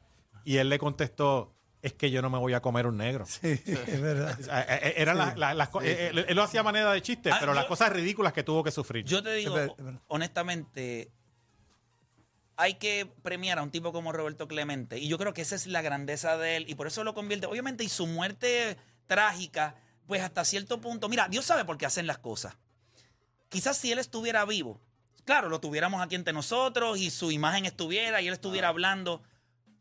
Y 0.44 0.56
él 0.56 0.70
le 0.70 0.78
contestó, 0.78 1.52
es 1.82 1.92
que 1.94 2.10
yo 2.10 2.20
no 2.22 2.28
me 2.30 2.38
voy 2.38 2.52
a 2.54 2.60
comer 2.60 2.86
un 2.86 2.96
negro. 2.98 3.24
Sí, 3.26 3.60
es 3.66 4.00
verdad. 4.00 4.38
Eh, 4.40 4.78
eh, 4.82 4.94
eran 4.98 5.16
las- 5.18 5.36
las- 5.36 5.68
co- 5.68 5.80
eh, 5.82 6.12
él 6.28 6.36
lo 6.36 6.42
hacía 6.42 6.60
a 6.60 6.62
manera 6.62 6.92
de 6.92 7.00
chiste, 7.02 7.30
Ah, 7.32 7.38
pero 7.40 7.54
las 7.54 7.64
cosas 7.66 7.90
ridículas 7.92 8.32
que 8.32 8.42
tuvo 8.42 8.62
que 8.64 8.70
sufrir. 8.70 9.04
Yo 9.04 9.22
te 9.22 9.32
digo, 9.34 9.56
honestamente, 10.08 11.10
hay 12.56 12.74
que 12.74 13.10
premiar 13.22 13.58
a 13.58 13.62
un 13.62 13.70
tipo 13.70 13.92
como 13.92 14.12
Roberto 14.12 14.46
Clemente. 14.46 14.98
Y 14.98 15.08
yo 15.08 15.16
creo 15.18 15.32
que 15.32 15.40
esa 15.42 15.54
es 15.54 15.66
la 15.66 15.80
grandeza 15.80 16.36
de 16.36 16.56
él. 16.56 16.64
Y 16.68 16.74
por 16.74 16.86
eso 16.86 17.04
lo 17.04 17.14
convierte. 17.14 17.46
Obviamente, 17.46 17.84
y 17.84 17.88
su 17.88 18.06
muerte 18.06 18.76
trágica, 19.06 19.74
pues 20.06 20.20
hasta 20.22 20.44
cierto 20.44 20.80
punto. 20.80 21.08
Mira, 21.08 21.28
Dios 21.28 21.46
sabe 21.46 21.64
por 21.64 21.78
qué 21.78 21.86
hacen 21.86 22.06
las 22.06 22.18
cosas. 22.18 22.56
Quizás 23.48 23.78
si 23.78 23.90
él 23.90 23.98
estuviera 23.98 24.44
vivo, 24.44 24.78
claro, 25.24 25.48
lo 25.48 25.58
tuviéramos 25.60 26.02
aquí 26.02 26.14
entre 26.16 26.34
nosotros 26.34 26.98
y 26.98 27.10
su 27.10 27.30
imagen 27.32 27.64
estuviera 27.64 28.20
y 28.20 28.28
él 28.28 28.34
estuviera 28.34 28.68
hablando. 28.68 29.22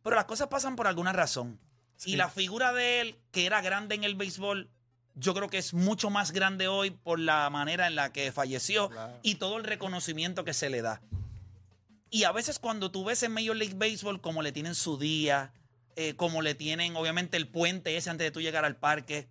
Pero 0.01 0.15
las 0.15 0.25
cosas 0.25 0.47
pasan 0.47 0.77
por 0.77 0.87
alguna 0.87 1.11
razón. 1.11 1.59
Y 2.05 2.15
la 2.15 2.29
figura 2.29 2.73
de 2.73 3.01
él, 3.01 3.19
que 3.31 3.45
era 3.45 3.61
grande 3.61 3.95
en 3.95 4.03
el 4.03 4.15
béisbol, 4.15 4.69
yo 5.15 5.33
creo 5.33 5.49
que 5.49 5.57
es 5.57 5.73
mucho 5.73 6.09
más 6.09 6.31
grande 6.31 6.67
hoy 6.67 6.91
por 6.91 7.19
la 7.19 7.49
manera 7.49 7.87
en 7.87 7.95
la 7.95 8.13
que 8.13 8.31
falleció 8.31 8.89
y 9.21 9.35
todo 9.35 9.57
el 9.57 9.63
reconocimiento 9.63 10.45
que 10.45 10.53
se 10.53 10.69
le 10.69 10.81
da. 10.81 11.01
Y 12.09 12.23
a 12.23 12.31
veces 12.31 12.57
cuando 12.57 12.89
tú 12.89 13.03
ves 13.03 13.21
en 13.23 13.33
Major 13.33 13.55
League 13.55 13.75
Baseball 13.75 14.21
como 14.21 14.41
le 14.41 14.51
tienen 14.51 14.75
su 14.75 14.97
día, 14.97 15.51
eh, 15.95 16.15
como 16.15 16.41
le 16.41 16.55
tienen 16.55 16.95
obviamente 16.95 17.37
el 17.37 17.47
puente 17.47 17.97
ese 17.97 18.09
antes 18.09 18.25
de 18.25 18.31
tú 18.31 18.41
llegar 18.41 18.65
al 18.65 18.77
parque, 18.77 19.27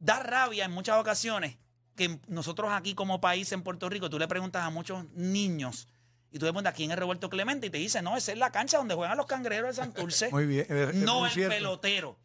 da 0.00 0.22
rabia 0.22 0.64
en 0.64 0.72
muchas 0.72 0.98
ocasiones 0.98 1.58
que 1.94 2.18
nosotros 2.26 2.70
aquí 2.72 2.94
como 2.94 3.20
país 3.20 3.52
en 3.52 3.62
Puerto 3.62 3.88
Rico, 3.88 4.10
tú 4.10 4.18
le 4.18 4.28
preguntas 4.28 4.62
a 4.62 4.70
muchos 4.70 5.04
niños 5.12 5.88
y 6.36 6.38
tú 6.38 6.46
le 6.46 6.52
preguntas 6.52 6.74
quién 6.74 6.90
es 6.90 6.98
Roberto 6.98 7.28
Clemente 7.30 7.66
y 7.66 7.70
te 7.70 7.78
dicen, 7.78 8.04
no, 8.04 8.16
esa 8.16 8.32
es 8.32 8.38
la 8.38 8.50
cancha 8.52 8.78
donde 8.78 8.94
juegan 8.94 9.16
los 9.16 9.26
cangrejeros 9.26 9.74
de 9.76 9.82
Santurce 9.82 10.28
Muy 10.32 10.46
bien. 10.46 10.66
es- 10.68 10.88
es 10.90 10.94
no 10.94 11.20
muy 11.20 11.28
el 11.28 11.34
cierto. 11.34 11.54
pelotero. 11.56 12.18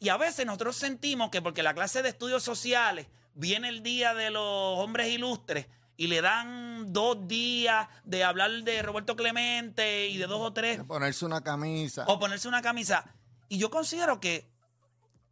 Y 0.00 0.08
a 0.08 0.16
veces 0.16 0.46
nosotros 0.46 0.76
sentimos 0.76 1.30
que 1.30 1.42
porque 1.42 1.62
la 1.62 1.74
clase 1.74 2.02
de 2.02 2.08
estudios 2.08 2.42
sociales 2.42 3.06
viene 3.34 3.68
el 3.68 3.82
día 3.82 4.14
de 4.14 4.30
los 4.30 4.42
hombres 4.78 5.08
ilustres 5.08 5.66
y 5.96 6.06
le 6.06 6.20
dan 6.22 6.92
dos 6.92 7.26
días 7.28 7.88
de 8.04 8.22
hablar 8.24 8.50
de 8.62 8.80
Roberto 8.82 9.16
Clemente 9.16 10.06
y 10.08 10.16
de 10.16 10.26
dos 10.26 10.40
o 10.40 10.52
tres 10.52 10.78
De 10.78 10.84
ponerse 10.84 11.24
una 11.26 11.42
camisa. 11.42 12.04
o 12.06 12.18
ponerse 12.18 12.46
una 12.48 12.62
camisa. 12.62 13.04
Y 13.48 13.58
yo 13.58 13.70
considero 13.70 14.20
que 14.20 14.48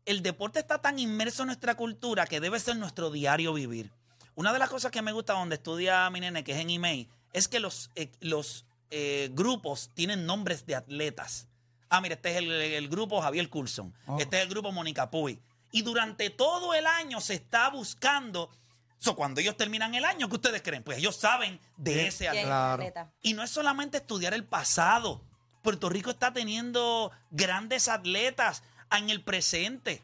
el 0.05 0.23
deporte 0.23 0.59
está 0.59 0.79
tan 0.81 0.99
inmerso 0.99 1.43
en 1.43 1.49
nuestra 1.49 1.75
cultura 1.77 2.27
que 2.27 2.41
debe 2.41 2.59
ser 2.61 2.77
nuestro 2.77 3.11
diario 3.11 3.53
vivir. 3.53 3.93
Una 4.35 4.53
de 4.53 4.59
las 4.59 4.69
cosas 4.69 4.91
que 4.91 5.03
me 5.03 5.13
gusta 5.13 5.33
donde 5.33 5.55
estudia 5.57 6.09
mi 6.11 6.21
nene, 6.21 6.45
que 6.45 6.53
es 6.53 6.59
en 6.59 6.71
email, 6.71 7.09
es 7.33 7.49
que 7.49 7.61
los, 7.61 7.91
eh, 7.95 8.11
los 8.21 8.65
eh, 8.91 9.31
grupos 9.33 9.91
tienen 9.95 10.27
nombres 10.27 10.67
de 10.67 10.75
atletas. 10.77 11.49
Ah, 11.89 12.01
mira, 12.01 12.15
este 12.17 12.31
es 12.33 12.37
el, 12.39 12.51
el 12.51 12.89
grupo 12.89 13.21
Javier 13.21 13.49
Coulson. 13.49 13.95
Este 14.19 14.37
es 14.39 14.43
el 14.43 14.49
grupo 14.49 14.73
Mónica 14.73 15.11
Puy. 15.11 15.41
Y 15.73 15.83
durante 15.83 16.31
todo 16.31 16.75
el 16.75 16.87
año 16.87 17.21
se 17.21 17.35
está 17.35 17.69
buscando. 17.71 18.51
So, 18.99 19.15
cuando 19.15 19.41
ellos 19.41 19.57
terminan 19.57 19.95
el 19.95 20.05
año, 20.05 20.29
¿qué 20.29 20.37
ustedes 20.37 20.63
creen? 20.63 20.83
Pues 20.83 20.99
ellos 20.99 21.17
saben 21.17 21.61
de 21.77 22.07
ese 22.09 22.29
¿Quién 22.31 22.31
atleta. 22.31 22.39
es 22.39 22.43
el 22.43 22.47
Claro. 22.49 22.83
atleta? 22.83 23.13
Y 23.23 23.35
no 23.35 23.43
es 23.43 23.51
solamente 23.51 23.99
estudiar 23.99 24.33
el 24.35 24.45
pasado. 24.45 25.23
Puerto 25.63 25.89
Rico 25.89 26.11
está 26.11 26.33
teniendo 26.33 27.11
grandes 27.31 27.89
atletas 27.89 28.63
en 28.97 29.11
el 29.11 29.23
presente. 29.23 30.03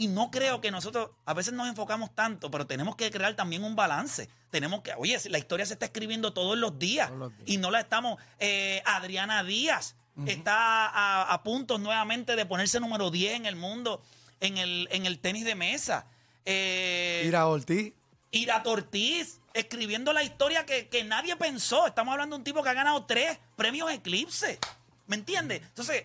Y 0.00 0.08
no 0.08 0.30
creo 0.30 0.62
que 0.62 0.70
nosotros, 0.70 1.10
a 1.26 1.34
veces 1.34 1.52
nos 1.52 1.68
enfocamos 1.68 2.14
tanto, 2.14 2.50
pero 2.50 2.66
tenemos 2.66 2.96
que 2.96 3.10
crear 3.10 3.34
también 3.34 3.62
un 3.64 3.76
balance. 3.76 4.30
Tenemos 4.50 4.80
que, 4.80 4.94
oye, 4.96 5.18
la 5.28 5.36
historia 5.36 5.66
se 5.66 5.74
está 5.74 5.84
escribiendo 5.84 6.32
todos 6.32 6.56
los 6.56 6.78
días. 6.78 7.08
Todos 7.08 7.18
los 7.20 7.36
días. 7.36 7.50
Y 7.50 7.58
no 7.58 7.70
la 7.70 7.80
estamos. 7.80 8.18
eh, 8.38 8.82
Adriana 8.86 9.44
Díaz 9.44 9.96
está 10.26 10.86
a, 10.86 11.32
a 11.32 11.42
puntos 11.42 11.80
nuevamente 11.80 12.34
de 12.34 12.46
ponerse 12.46 12.80
número 12.80 13.10
10 13.10 13.34
en 13.34 13.46
el 13.46 13.56
mundo 13.56 14.02
en 14.40 14.56
el, 14.56 14.88
en 14.90 15.04
el 15.04 15.18
tenis 15.18 15.44
de 15.44 15.54
mesa. 15.54 16.06
Eh, 16.46 17.22
Ira 17.26 17.46
Ortiz. 17.46 17.92
Ira 18.30 18.62
Ortiz 18.64 19.38
escribiendo 19.52 20.12
la 20.14 20.22
historia 20.22 20.64
que, 20.64 20.88
que 20.88 21.04
nadie 21.04 21.36
pensó. 21.36 21.86
Estamos 21.86 22.12
hablando 22.12 22.36
de 22.36 22.38
un 22.40 22.44
tipo 22.44 22.62
que 22.62 22.70
ha 22.70 22.74
ganado 22.74 23.04
tres 23.04 23.38
premios 23.54 23.90
Eclipse. 23.92 24.58
¿Me 25.06 25.16
entiendes? 25.16 25.60
Entonces, 25.62 26.04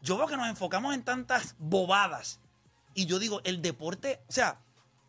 yo 0.00 0.16
veo 0.16 0.26
que 0.26 0.36
nos 0.36 0.48
enfocamos 0.48 0.94
en 0.94 1.02
tantas 1.02 1.54
bobadas. 1.58 2.40
Y 2.94 3.06
yo 3.06 3.18
digo, 3.18 3.40
el 3.44 3.60
deporte, 3.60 4.22
o 4.28 4.32
sea, 4.32 4.60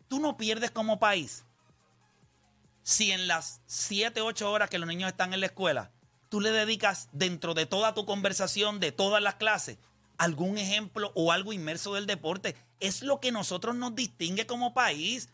tú 0.08 0.20
no 0.20 0.36
pierdes 0.36 0.70
como 0.70 0.98
país 0.98 1.44
si 2.82 3.10
en 3.10 3.26
las 3.26 3.62
siete, 3.66 4.20
ocho 4.20 4.50
horas 4.50 4.70
que 4.70 4.78
los 4.78 4.88
niños 4.88 5.08
están 5.08 5.34
en 5.34 5.40
la 5.40 5.46
escuela, 5.46 5.90
tú 6.28 6.40
le 6.40 6.52
dedicas 6.52 7.08
dentro 7.10 7.52
de 7.52 7.66
toda 7.66 7.94
tu 7.94 8.06
conversación, 8.06 8.78
de 8.78 8.92
todas 8.92 9.20
las 9.20 9.34
clases, 9.34 9.78
algún 10.18 10.56
ejemplo 10.56 11.10
o 11.16 11.32
algo 11.32 11.52
inmerso 11.52 11.94
del 11.94 12.06
deporte. 12.06 12.54
Es 12.78 13.02
lo 13.02 13.18
que 13.18 13.32
nosotros 13.32 13.74
nos 13.74 13.96
distingue 13.96 14.46
como 14.46 14.72
país. 14.72 15.30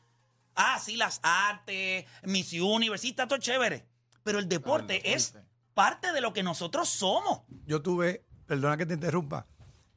Ah, 0.54 0.80
sí, 0.82 0.96
las 0.96 1.20
artes, 1.22 2.06
Miss 2.22 2.54
Universe, 2.54 3.06
está 3.06 3.28
todo 3.28 3.38
chévere. 3.38 3.86
Pero 4.22 4.38
el 4.38 4.48
deporte 4.48 5.12
es 5.12 5.34
parte 5.74 6.12
de 6.12 6.20
lo 6.20 6.32
que 6.32 6.42
nosotros 6.42 6.88
somos. 6.88 7.42
Yo 7.66 7.82
tuve, 7.82 8.24
perdona 8.46 8.76
que 8.76 8.86
te 8.86 8.94
interrumpa, 8.94 9.46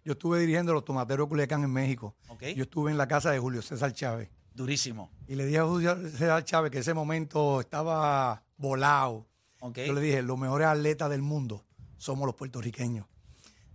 yo 0.05 0.13
estuve 0.13 0.39
dirigiendo 0.39 0.71
los 0.71 0.85
tomateros 0.85 1.27
Culiacán 1.27 1.63
en 1.63 1.71
México. 1.71 2.15
Ok. 2.29 2.43
Yo 2.55 2.63
estuve 2.63 2.91
en 2.91 2.97
la 2.97 3.07
casa 3.07 3.31
de 3.31 3.39
Julio 3.39 3.63
César 3.63 3.91
Chávez. 3.91 4.29
Durísimo. 4.53 5.11
Y 5.27 5.35
le 5.35 5.45
dije 5.45 5.57
a 5.57 5.65
Julio 5.65 5.97
César 6.11 6.45
Chávez 6.45 6.71
que 6.71 6.77
ese 6.79 6.93
momento 6.93 7.59
estaba 7.59 8.43
volado. 8.55 9.25
¿ok? 9.59 9.79
Yo 9.79 9.93
le 9.93 10.01
dije, 10.01 10.21
los 10.21 10.37
mejores 10.37 10.67
atletas 10.67 11.09
del 11.09 11.23
mundo 11.23 11.65
somos 11.97 12.27
los 12.27 12.35
puertorriqueños. 12.35 13.07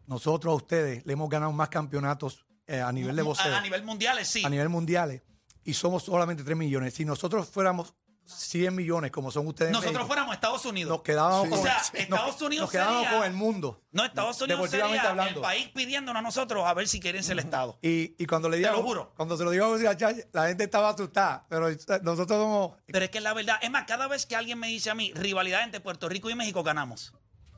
Nosotros 0.06 0.52
a 0.52 0.54
ustedes 0.54 1.04
le 1.04 1.12
hemos 1.12 1.28
ganado 1.28 1.50
más 1.52 1.68
campeonatos 1.68 2.46
eh, 2.66 2.80
a 2.80 2.92
nivel 2.92 3.16
de 3.16 3.22
boxeo, 3.22 3.52
a, 3.52 3.58
a 3.58 3.62
nivel 3.62 3.82
mundial, 3.82 4.24
sí. 4.24 4.44
a 4.44 4.48
nivel 4.48 4.68
mundiales, 4.68 5.22
y 5.64 5.74
somos 5.74 6.04
solamente 6.04 6.44
3 6.44 6.56
millones. 6.56 6.94
Si 6.94 7.04
nosotros 7.04 7.48
fuéramos 7.48 7.94
100 8.32 8.74
millones 8.74 9.10
como 9.10 9.30
son 9.30 9.46
ustedes, 9.46 9.70
Nosotros 9.72 9.92
México, 9.94 10.06
fuéramos 10.06 10.34
Estados 10.34 10.64
Unidos. 10.64 10.90
nos 10.90 11.02
quedábamos, 11.02 11.46
O 11.46 11.50
con, 11.50 11.62
sea, 11.62 11.76
nos- 11.78 11.94
Estados 11.94 12.42
Unidos 12.42 12.62
nos 12.64 12.70
quedábamos 12.70 13.02
sería- 13.04 13.18
con 13.18 13.26
el 13.26 13.32
mundo. 13.34 13.80
No, 13.92 14.04
Estados 14.04 14.40
Unidos 14.40 14.70
sería 14.70 14.84
hablando. 15.10 15.22
el 15.40 15.40
país 15.40 15.68
pidiéndonos 15.68 16.20
a 16.20 16.22
nosotros 16.22 16.64
a 16.66 16.74
ver 16.74 16.88
si 16.88 17.00
quieren 17.00 17.22
ser 17.22 17.32
el 17.32 17.40
Estado. 17.40 17.78
Y, 17.82 18.14
y 18.22 18.26
cuando 18.26 18.48
le 18.48 18.56
Te 18.58 18.64
digo, 18.68 18.76
lo 18.76 18.82
juro. 18.82 19.12
cuando 19.16 19.36
se 19.36 19.44
lo 19.44 19.50
digo 19.50 19.66
a 19.74 19.96
la 20.32 20.48
gente 20.48 20.64
estaba 20.64 20.90
asustada, 20.90 21.46
pero 21.48 21.68
nosotros 22.02 22.38
somos 22.38 22.72
Pero 22.86 23.04
es 23.04 23.10
que 23.10 23.20
la 23.20 23.32
verdad, 23.34 23.56
es 23.62 23.70
más, 23.70 23.84
cada 23.86 24.06
vez 24.08 24.26
que 24.26 24.36
alguien 24.36 24.58
me 24.58 24.68
dice 24.68 24.90
a 24.90 24.94
mí 24.94 25.12
rivalidad 25.14 25.62
entre 25.64 25.80
Puerto 25.80 26.08
Rico 26.08 26.30
y 26.30 26.34
México, 26.34 26.62
ganamos. 26.62 27.12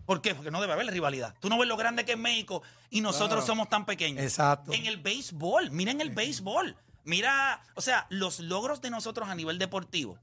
¿Por 0.07 0.21
qué? 0.21 0.35
Porque 0.35 0.51
no 0.51 0.61
debe 0.61 0.73
haber 0.73 0.87
rivalidad. 0.89 1.35
Tú 1.39 1.49
no 1.49 1.57
ves 1.59 1.69
lo 1.69 1.77
grande 1.77 2.05
que 2.05 2.13
es 2.13 2.19
México 2.19 2.63
y 2.91 3.01
nosotros 3.03 3.47
somos 3.47 3.69
tan 3.69 3.87
pequeños. 3.87 4.23
Exacto. 4.25 4.73
En 4.73 4.87
el 4.87 4.97
béisbol, 4.97 5.71
miren 5.71 6.01
el 6.01 6.11
béisbol. 6.11 6.77
Mira, 7.05 7.63
o 7.75 7.81
sea, 7.81 8.07
los 8.11 8.41
logros 8.41 8.81
de 8.81 8.91
nosotros 8.91 9.29
a 9.29 9.35
nivel 9.35 9.59
deportivo 9.59 10.19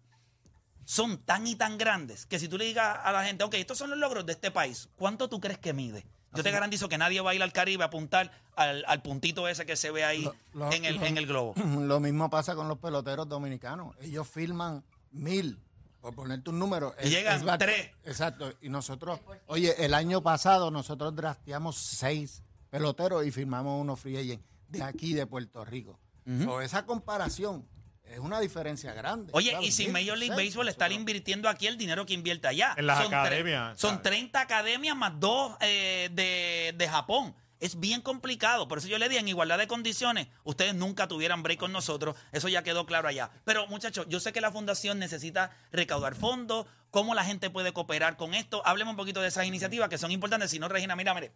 son 0.90 1.20
tan 1.20 1.46
y 1.46 1.54
tan 1.56 1.78
grandes 1.78 2.26
que 2.26 2.40
si 2.40 2.48
tú 2.48 2.58
le 2.58 2.66
digas 2.66 2.98
a 3.04 3.12
la 3.12 3.24
gente, 3.24 3.44
ok, 3.44 3.54
estos 3.54 3.78
son 3.78 3.92
los 3.92 4.00
logros 4.00 4.26
de 4.26 4.32
este 4.34 4.50
país, 4.50 4.90
¿cuánto 4.96 5.30
tú 5.30 5.40
crees 5.40 5.60
que 5.60 5.72
mide? 5.72 6.04
Yo 6.34 6.42
te 6.42 6.50
garantizo 6.50 6.90
que 6.90 6.98
nadie 6.98 7.22
va 7.22 7.30
a 7.30 7.36
ir 7.36 7.44
al 7.44 7.54
Caribe 7.54 7.84
a 7.84 7.88
apuntar 7.88 8.32
al, 8.56 8.84
al 8.88 9.02
puntito 9.04 9.48
ese 9.48 9.68
que 9.68 9.76
se 9.76 9.92
ve 9.92 10.04
ahí 10.04 10.24
Lo- 10.24 10.36
lo- 10.54 10.72
en, 10.72 10.86
el, 10.86 10.96
lo- 10.96 11.06
en 11.06 11.18
el 11.20 11.28
globo. 11.28 11.54
Lo 11.80 12.00
mismo 12.00 12.28
pasa 12.32 12.56
con 12.56 12.68
los 12.68 12.80
peloteros 12.80 13.30
dominicanos. 13.30 13.96
Ellos 14.02 14.28
filman 14.28 14.84
mil, 15.12 15.60
por 16.02 16.16
ponerte 16.16 16.50
un 16.50 16.58
número. 16.58 16.96
Y 17.04 17.10
llegan 17.10 17.46
tres. 17.60 17.92
Exacto. 18.04 18.52
Y 18.62 18.70
nosotros, 18.70 19.20
oye, 19.46 19.76
el 19.86 19.94
año 19.94 20.24
pasado 20.24 20.72
nosotros 20.72 21.16
drafteamos 21.16 21.78
seis 21.78 22.42
peloteros 22.72 23.26
y 23.28 23.32
firmamos 23.32 23.80
unos 23.80 24.00
free 24.00 24.18
agents 24.18 24.46
de 24.70 24.82
aquí, 24.82 25.14
de 25.14 25.28
Puerto 25.28 25.64
Rico. 25.66 26.00
So, 26.46 26.62
esa 26.62 26.86
comparación 26.86 27.68
es 28.10 28.20
una 28.20 28.40
diferencia 28.40 28.94
grande. 28.94 29.32
Oye, 29.36 29.58
y 29.62 29.72
si 29.72 29.88
Major 29.88 30.18
League 30.18 30.36
Baseball 30.36 30.68
está 30.70 30.86
nosotros- 30.86 31.00
invirtiendo 31.00 31.50
aquí 31.50 31.68
el 31.68 31.78
dinero 31.78 32.06
que 32.06 32.14
invierte 32.14 32.48
allá. 32.48 32.74
En 32.78 32.88
las 32.88 33.00
tre- 33.00 33.08
academias, 33.08 33.80
Son 33.80 33.92
¿sabes? 33.92 34.04
30 34.04 34.42
academias 34.42 34.96
más 34.96 35.20
dos 35.20 35.56
eh, 35.62 36.10
de, 36.12 36.74
de 36.78 36.88
Japón. 36.90 37.36
Es 37.60 37.78
bien 37.78 38.00
complicado. 38.02 38.70
Por 38.70 38.78
eso 38.78 38.88
yo 38.88 38.98
le 38.98 39.10
di 39.10 39.18
en 39.18 39.28
igualdad 39.28 39.58
de 39.58 39.68
condiciones, 39.68 40.28
ustedes 40.46 40.74
nunca 40.76 41.10
tuvieran 41.10 41.44
break 41.44 41.60
con 41.60 41.74
nosotros. 41.74 42.16
Eso 42.32 42.48
ya 42.48 42.64
quedó 42.64 42.86
claro 42.86 43.10
allá. 43.10 43.32
Pero, 43.44 43.68
muchachos, 43.68 44.06
yo 44.08 44.22
sé 44.22 44.32
que 44.32 44.40
la 44.40 44.50
fundación 44.52 44.98
necesita 44.98 45.52
recaudar 45.72 46.16
fondos. 46.16 46.68
¿Cómo 46.90 47.14
la 47.16 47.26
gente 47.26 47.50
puede 47.50 47.74
cooperar 47.74 48.16
con 48.16 48.34
esto? 48.34 48.62
Hablemos 48.66 48.94
un 48.94 48.98
poquito 48.98 49.22
de 49.22 49.28
esas 49.28 49.46
iniciativas 49.46 49.90
que 49.90 49.98
son 49.98 50.10
importantes. 50.12 50.52
Si 50.52 50.58
no, 50.60 50.70
Regina, 50.70 50.96
mira, 50.96 51.14
mire. 51.14 51.34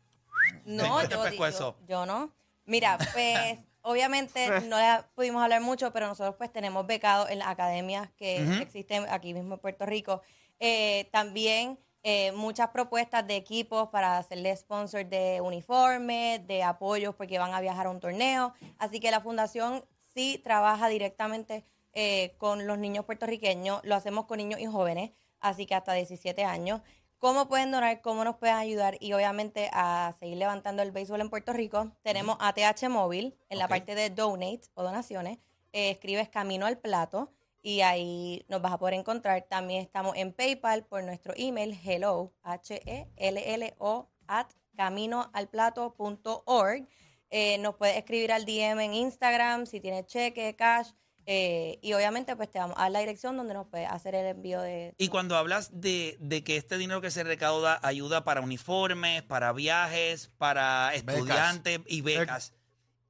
No, 0.66 1.00
¿Te- 1.02 1.10
te 1.10 1.38
yo, 1.38 1.46
eso? 1.46 1.78
yo 1.90 2.06
no. 2.06 2.34
Mira, 2.66 2.98
pues 2.98 3.60
obviamente 3.84 4.48
no 4.68 4.78
la 4.78 5.08
pudimos 5.16 5.44
hablar 5.44 5.62
mucho, 5.62 5.94
pero 5.94 6.08
nosotros 6.08 6.36
pues 6.38 6.52
tenemos 6.52 6.88
becados 6.88 7.30
en 7.30 7.40
las 7.40 7.48
academias 7.48 8.10
que 8.18 8.38
existen 8.62 9.06
aquí 9.10 9.34
mismo 9.34 9.56
en 9.56 9.60
Puerto 9.60 9.86
Rico. 9.86 10.22
Eh, 10.60 11.10
también 11.12 11.78
eh, 12.06 12.34
muchas 12.34 12.70
propuestas 12.70 13.26
de 13.26 13.38
equipos 13.38 13.88
para 13.90 14.18
hacerle 14.18 14.56
sponsor 14.58 15.06
de 15.06 15.40
uniformes, 15.42 16.46
de 16.46 16.62
apoyos 16.62 17.16
porque 17.16 17.40
van 17.40 17.54
a 17.54 17.62
viajar 17.62 17.88
a 17.88 17.90
un 17.92 18.00
torneo. 18.00 18.54
Así 18.78 19.00
que 19.00 19.10
la 19.10 19.22
fundación 19.22 19.86
sí 20.14 20.42
trabaja 20.44 20.90
directamente 20.90 21.66
eh, 21.94 22.36
con 22.38 22.68
los 22.68 22.78
niños 22.78 23.06
puertorriqueños. 23.06 23.80
Lo 23.84 23.96
hacemos 23.96 24.26
con 24.26 24.38
niños 24.38 24.60
y 24.60 24.66
jóvenes, 24.66 25.12
así 25.40 25.66
que 25.66 25.76
hasta 25.76 25.94
17 25.94 26.44
años. 26.44 26.82
¿Cómo 27.24 27.48
pueden 27.48 27.72
donar? 27.72 28.02
¿Cómo 28.02 28.26
nos 28.26 28.36
pueden 28.36 28.58
ayudar? 28.58 28.98
Y 29.00 29.14
obviamente 29.14 29.70
a 29.72 30.14
seguir 30.20 30.40
levantando 30.40 30.84
el 30.84 30.92
béisbol 30.92 31.22
en 31.22 31.30
Puerto 31.30 31.54
Rico. 31.54 31.90
Tenemos 32.02 32.36
ATH 32.42 32.90
Móvil 32.90 33.38
en 33.48 33.60
la 33.60 33.70
parte 33.70 33.96
de 33.96 34.10
donate 34.10 34.64
o 34.74 34.84
donaciones. 34.84 35.38
Eh, 35.72 35.92
escribes 35.92 36.28
Camino 36.28 36.66
al 36.66 36.80
Plato 36.80 37.32
y 37.62 37.80
ahí 37.80 38.44
nos 38.50 38.62
vas 38.62 38.74
a 38.74 38.78
poder 38.78 38.96
encontrar. 38.96 39.44
También 39.44 39.82
estamos 39.82 40.18
en 40.18 40.34
PayPal 40.34 40.84
por 40.84 41.02
nuestro 41.06 41.34
email 41.38 41.80
hello, 41.86 42.34
H-E-L-L-O, 42.44 44.10
at 44.28 44.48
caminoalplato.org. 44.76 46.88
Eh, 47.30 47.58
nos 47.60 47.76
puedes 47.76 47.96
escribir 47.96 48.34
al 48.34 48.44
DM 48.44 48.84
en 48.84 48.96
Instagram 48.96 49.66
si 49.66 49.80
tienes 49.80 50.08
cheque, 50.08 50.58
cash. 50.58 50.90
Eh, 51.26 51.80
y 51.82 51.94
obviamente 51.94 52.36
pues 52.36 52.50
te 52.50 52.60
vamos 52.60 52.76
a 52.78 52.84
dar 52.84 52.92
la 52.92 53.00
dirección 53.00 53.38
donde 53.38 53.54
nos 53.54 53.68
puedes 53.68 53.90
hacer 53.90 54.16
el 54.16 54.26
envío 54.26 54.62
de... 54.62 54.94
Y 54.98 55.08
cuando 55.08 55.38
hablas 55.38 55.70
de, 55.82 56.18
de 56.20 56.44
que 56.44 56.58
este 56.58 56.78
dinero 56.78 57.02
que 57.02 57.12
se 57.12 57.24
recauda 57.24 57.80
ayuda 57.82 58.24
para 58.24 58.42
uniformes, 58.42 59.24
para 59.24 59.54
viajes, 59.54 60.32
para 60.38 60.94
estudiantes 60.94 61.80
y 61.88 62.02
becas, 62.02 62.54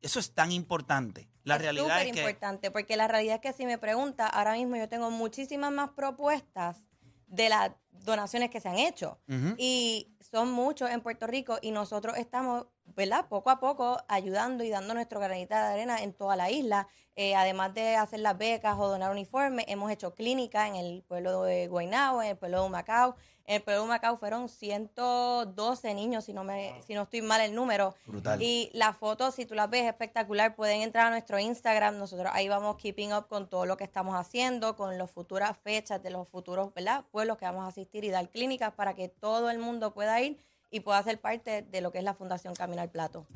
eso 0.02 0.20
es 0.20 0.34
tan 0.34 0.52
importante. 0.52 1.30
La 1.44 1.56
es 1.56 1.62
realidad 1.62 2.02
es 2.04 2.12
que... 2.12 2.20
importante, 2.20 2.72
porque 2.72 2.96
la 2.98 3.08
realidad 3.08 3.36
es 3.36 3.42
que 3.42 3.54
si 3.54 3.66
me 3.66 3.78
pregunta, 3.78 4.28
ahora 4.28 4.54
mismo 4.54 4.76
yo 4.76 4.88
tengo 4.88 5.10
muchísimas 5.12 5.72
más 5.72 5.90
propuestas 5.92 6.84
de 7.28 7.50
las 7.50 7.72
donaciones 7.92 8.50
que 8.50 8.60
se 8.60 8.70
han 8.70 8.78
hecho. 8.78 9.20
Y 9.58 10.16
son 10.20 10.52
muchos 10.52 10.90
en 10.90 11.02
Puerto 11.02 11.28
Rico 11.28 11.58
y 11.62 11.72
nosotros 11.72 12.18
estamos, 12.18 12.66
¿verdad? 12.86 13.28
Poco 13.30 13.50
a 13.50 13.60
poco 13.60 13.98
ayudando 14.08 14.64
y 14.64 14.70
dando 14.70 14.94
nuestro 14.94 15.20
granito 15.20 15.54
de 15.54 15.62
arena 15.62 16.02
en 16.02 16.14
toda 16.14 16.36
la 16.36 16.52
isla. 16.52 16.88
Eh, 17.16 17.36
además 17.36 17.74
de 17.76 17.96
hacer 17.96 18.20
las 18.20 18.38
becas 18.38 18.76
o 18.78 18.88
donar 18.88 19.12
uniformes, 19.12 19.66
hemos 19.68 19.92
hecho 19.92 20.16
clínicas 20.16 20.68
en 20.68 20.76
el 20.76 21.04
pueblo 21.04 21.44
de 21.44 21.68
Guaynabo, 21.68 22.24
en 22.24 22.30
el 22.30 22.38
pueblo 22.38 22.62
de 22.62 22.68
Humacao. 22.68 23.16
En 23.46 23.56
el 23.56 23.62
pueblo 23.62 23.82
de 23.82 23.90
Macao 23.90 24.16
fueron 24.16 24.48
112 24.48 25.94
niños, 25.94 26.24
si 26.24 26.34
no, 26.34 26.46
me, 26.46 26.82
si 26.88 26.94
no 26.94 27.02
estoy 27.02 27.22
mal 27.22 27.42
el 27.42 27.54
número. 27.54 27.94
Brutal. 28.06 28.42
Y 28.42 28.70
las 28.74 28.96
fotos, 28.96 29.36
si 29.36 29.46
tú 29.46 29.54
las 29.54 29.70
ves, 29.70 29.84
espectacular. 29.84 30.56
Pueden 30.56 30.82
entrar 30.82 31.08
a 31.08 31.10
nuestro 31.10 31.40
Instagram. 31.40 31.98
Nosotros 31.98 32.32
ahí 32.34 32.48
vamos 32.48 32.78
keeping 32.78 33.14
up 33.14 33.28
con 33.28 33.50
todo 33.50 33.66
lo 33.66 33.76
que 33.76 33.84
estamos 33.84 34.16
haciendo, 34.16 34.78
con 34.78 34.98
las 34.98 35.12
futuras 35.12 35.58
fechas 35.58 36.02
de 36.02 36.10
los 36.10 36.28
futuros 36.30 36.74
¿verdad? 36.74 37.04
pueblos 37.12 37.38
que 37.38 37.46
vamos 37.46 37.66
a 37.66 37.68
asistir 37.68 38.06
y 38.06 38.10
dar 38.10 38.30
clínicas 38.30 38.74
para 38.74 38.94
que 38.94 39.10
todo 39.10 39.50
el 39.50 39.60
mundo 39.60 39.94
pueda 39.94 40.22
ir 40.22 40.40
y 40.72 40.80
pueda 40.80 41.04
ser 41.04 41.20
parte 41.20 41.64
de 41.64 41.82
lo 41.82 41.92
que 41.92 41.98
es 41.98 42.04
la 42.04 42.14
Fundación 42.14 42.56
Camino 42.56 42.82
al 42.82 42.90
Plato. 42.90 43.28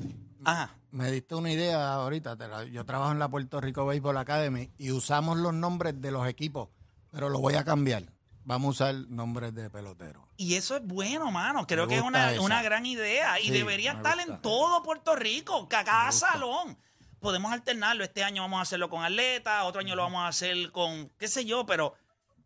Ajá. 0.44 0.74
Me 0.90 1.10
diste 1.10 1.34
una 1.34 1.52
idea 1.52 1.94
ahorita. 1.94 2.36
yo 2.70 2.84
trabajo 2.86 3.12
en 3.12 3.18
la 3.18 3.28
Puerto 3.28 3.60
Rico 3.60 3.84
Baseball 3.84 4.16
Academy 4.16 4.70
y 4.78 4.90
usamos 4.90 5.36
los 5.36 5.52
nombres 5.52 6.00
de 6.00 6.10
los 6.10 6.26
equipos, 6.26 6.70
pero 7.10 7.28
lo 7.28 7.40
voy 7.40 7.54
a 7.54 7.64
cambiar. 7.64 8.04
Vamos 8.48 8.66
a 8.66 8.70
usar 8.84 8.94
nombres 9.10 9.54
de 9.54 9.68
peloteros. 9.68 10.24
Y 10.38 10.54
eso 10.54 10.74
es 10.76 10.82
bueno, 10.84 11.30
mano. 11.30 11.66
Creo 11.66 11.86
que 11.86 11.96
es 11.96 12.02
una, 12.02 12.32
una 12.40 12.62
gran 12.62 12.86
idea. 12.86 13.38
Y 13.40 13.44
Sí, 13.44 13.50
debería 13.50 13.92
estar 13.92 14.18
en 14.20 14.40
todo 14.40 14.82
Puerto 14.82 15.14
Rico, 15.14 15.68
ca- 15.68 15.84
cada 15.84 16.10
salón. 16.12 16.78
Podemos 17.20 17.52
alternarlo. 17.52 18.04
Este 18.04 18.24
año 18.24 18.40
vamos 18.42 18.58
a 18.58 18.62
hacerlo 18.62 18.88
con 18.88 19.04
atletas, 19.04 19.64
otro 19.64 19.80
año 19.82 19.94
lo 19.94 20.02
vamos 20.02 20.22
a 20.22 20.28
hacer 20.28 20.72
con 20.72 21.10
qué 21.18 21.28
sé 21.28 21.44
yo, 21.44 21.66
pero 21.66 21.94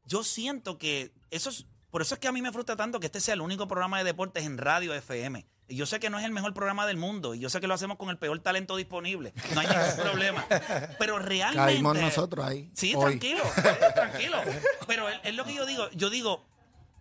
yo 0.04 0.25
siento 0.25 0.76
que 0.76 1.12
eso 1.30 1.50
es, 1.50 1.66
por 1.90 2.02
eso 2.02 2.14
es 2.14 2.21
que 2.21 2.26
a 2.26 2.32
mí 2.32 2.42
me 2.42 2.50
frustra 2.52 2.75
tanto 2.75 2.99
que 2.99 3.06
este 3.06 3.21
sea 3.21 3.35
el 3.35 3.40
único 3.40 3.68
programa 3.68 3.99
de 3.99 4.04
deportes 4.04 4.44
en 4.44 4.59
radio 4.59 4.92
FM. 4.94 5.47
Yo 5.69 5.87
sé 5.87 6.00
que 6.00 6.11
no 6.11 6.19
es 6.19 6.25
el 6.25 6.33
mejor 6.33 6.52
programa 6.52 6.87
del 6.87 6.97
mundo 6.99 7.35
y 7.35 7.38
yo 7.38 7.49
sé 7.49 7.61
que 7.61 7.66
lo 7.66 7.75
hacemos 7.75 7.97
con 7.97 8.11
el 8.11 8.19
peor 8.19 8.38
talento 8.40 8.76
disponible. 8.76 9.33
No 9.54 9.61
hay 9.61 9.66
ningún 9.69 9.97
problema. 10.02 10.47
Pero 10.99 11.19
realmente 11.19 11.73
Caímos 11.75 11.97
nosotros 11.97 12.45
ahí. 12.45 12.71
Sí, 12.75 12.95
hoy. 12.95 13.19
tranquilo, 13.19 13.42
eh, 13.57 13.92
tranquilo. 13.95 14.38
Pero 14.87 15.09
es, 15.09 15.35
lo 15.35 15.45
que 15.45 15.54
yo 15.54 15.64
digo. 15.64 15.88
Yo 15.92 16.11
digo, 16.11 16.45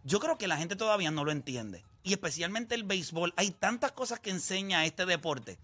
yo 0.03 0.19
creo 0.19 0.37
que 0.37 0.47
la 0.47 0.57
gente 0.57 0.75
todavía 0.75 1.11
no 1.11 1.25
lo 1.25 1.31
entiende. 1.31 1.83
Y 2.03 2.13
especialmente 2.13 2.73
el 2.75 2.83
béisbol. 2.83 3.33
Hay 3.35 3.51
tantas 3.51 3.91
cosas 3.91 4.19
que 4.19 4.29
enseña 4.29 4.85
este 4.85 5.05
deporte. 5.05 5.57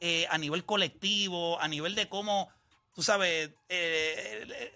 eh, 0.00 0.26
a 0.30 0.36
nivel 0.38 0.64
colectivo, 0.64 1.60
a 1.60 1.68
nivel 1.68 1.94
de 1.94 2.08
cómo, 2.08 2.48
tú 2.92 3.02
sabes, 3.04 3.50
eh, 3.68 4.72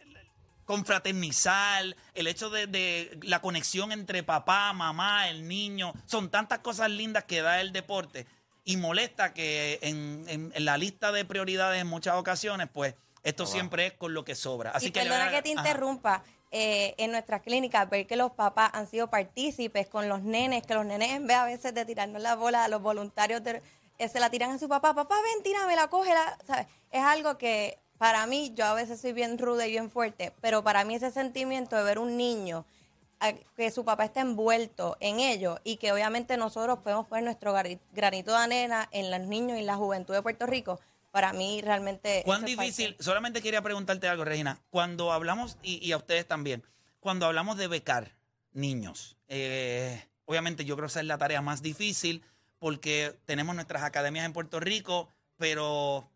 confraternizar, 0.66 1.84
el 2.14 2.26
hecho 2.26 2.50
de, 2.50 2.66
de 2.66 3.18
la 3.22 3.40
conexión 3.40 3.92
entre 3.92 4.22
papá, 4.22 4.72
mamá, 4.72 5.28
el 5.28 5.46
niño. 5.48 5.92
Son 6.06 6.30
tantas 6.30 6.58
cosas 6.60 6.90
lindas 6.90 7.24
que 7.24 7.42
da 7.42 7.60
el 7.60 7.72
deporte. 7.72 8.26
Y 8.64 8.76
molesta 8.76 9.32
que 9.32 9.78
en, 9.82 10.24
en- 10.28 10.52
en 10.54 10.64
la 10.64 10.76
lista 10.76 11.12
de 11.12 11.24
prioridades 11.24 11.80
en 11.80 11.86
muchas 11.86 12.16
ocasiones, 12.16 12.68
pues, 12.72 12.94
esto 13.22 13.46
siempre 13.46 13.86
es 13.86 13.92
con 13.94 14.12
lo 14.14 14.24
que 14.24 14.34
sobra. 14.34 14.70
Así 14.70 14.86
y 14.86 14.90
que 14.90 15.00
perdona 15.00 15.30
que 15.30 15.42
te 15.42 15.52
Ajá. 15.52 15.60
interrumpa. 15.68 16.22
eh, 16.52 16.94
en 16.98 17.10
nuestras 17.10 17.42
clínicas, 17.42 17.90
ver 17.90 18.06
que 18.06 18.14
los 18.16 18.30
papás 18.30 18.70
han 18.72 18.86
sido 18.88 19.10
partícipes 19.10 19.88
con 19.88 20.08
los 20.08 20.22
nenes, 20.22 20.64
que 20.64 20.74
los 20.74 20.86
nenes 20.86 21.10
en 21.10 21.26
vez 21.26 21.36
a 21.36 21.44
veces 21.44 21.74
de 21.74 21.84
tirarnos 21.84 22.22
la 22.22 22.36
bola 22.36 22.64
a 22.64 22.68
los 22.68 22.80
voluntarios, 22.80 23.42
de- 23.42 23.60
eh, 23.98 24.08
se 24.08 24.20
la 24.20 24.30
tiran 24.30 24.52
a 24.52 24.58
su 24.58 24.68
papá, 24.68 24.94
papá, 24.94 25.16
ven, 25.22 25.42
tíramela, 25.42 25.88
cógela, 25.88 26.38
¿sabes? 26.46 26.68
Es 26.92 27.02
algo 27.02 27.36
que 27.36 27.78
para 27.98 28.26
mí, 28.26 28.52
yo 28.54 28.66
a 28.66 28.74
veces 28.74 29.00
soy 29.00 29.12
bien 29.12 29.38
ruda 29.38 29.66
y 29.66 29.70
bien 29.70 29.90
fuerte, 29.90 30.32
pero 30.40 30.62
para 30.62 30.84
mí 30.84 30.94
ese 30.94 31.10
sentimiento 31.10 31.76
de 31.76 31.82
ver 31.82 31.98
un 31.98 32.16
niño, 32.16 32.64
que 33.56 33.70
su 33.70 33.84
papá 33.84 34.04
está 34.04 34.20
envuelto 34.20 34.96
en 35.00 35.20
ello 35.20 35.58
y 35.64 35.76
que 35.78 35.90
obviamente 35.90 36.36
nosotros 36.36 36.80
podemos 36.80 37.06
poner 37.06 37.24
nuestro 37.24 37.54
granito 37.92 38.32
de 38.32 38.36
arena 38.36 38.88
en 38.92 39.10
los 39.10 39.20
niños 39.20 39.58
y 39.58 39.62
la 39.62 39.76
juventud 39.76 40.12
de 40.12 40.20
Puerto 40.20 40.46
Rico, 40.46 40.78
para 41.12 41.32
mí 41.32 41.62
realmente... 41.62 42.22
¿Cuán 42.26 42.42
parte- 42.42 42.50
difícil? 42.56 42.96
Solamente 43.00 43.40
quería 43.40 43.62
preguntarte 43.62 44.06
algo, 44.06 44.26
Regina. 44.26 44.60
Cuando 44.68 45.12
hablamos, 45.12 45.56
y, 45.62 45.82
y 45.82 45.92
a 45.92 45.96
ustedes 45.96 46.26
también, 46.28 46.62
cuando 47.00 47.24
hablamos 47.24 47.56
de 47.56 47.68
becar 47.68 48.12
niños, 48.52 49.16
eh, 49.28 50.04
obviamente 50.26 50.66
yo 50.66 50.76
creo 50.76 50.86
que 50.88 50.90
esa 50.90 51.00
es 51.00 51.06
la 51.06 51.16
tarea 51.16 51.40
más 51.40 51.62
difícil 51.62 52.22
porque 52.58 53.14
tenemos 53.24 53.54
nuestras 53.54 53.82
academias 53.82 54.26
en 54.26 54.34
Puerto 54.34 54.60
Rico, 54.60 55.08
pero 55.38 56.06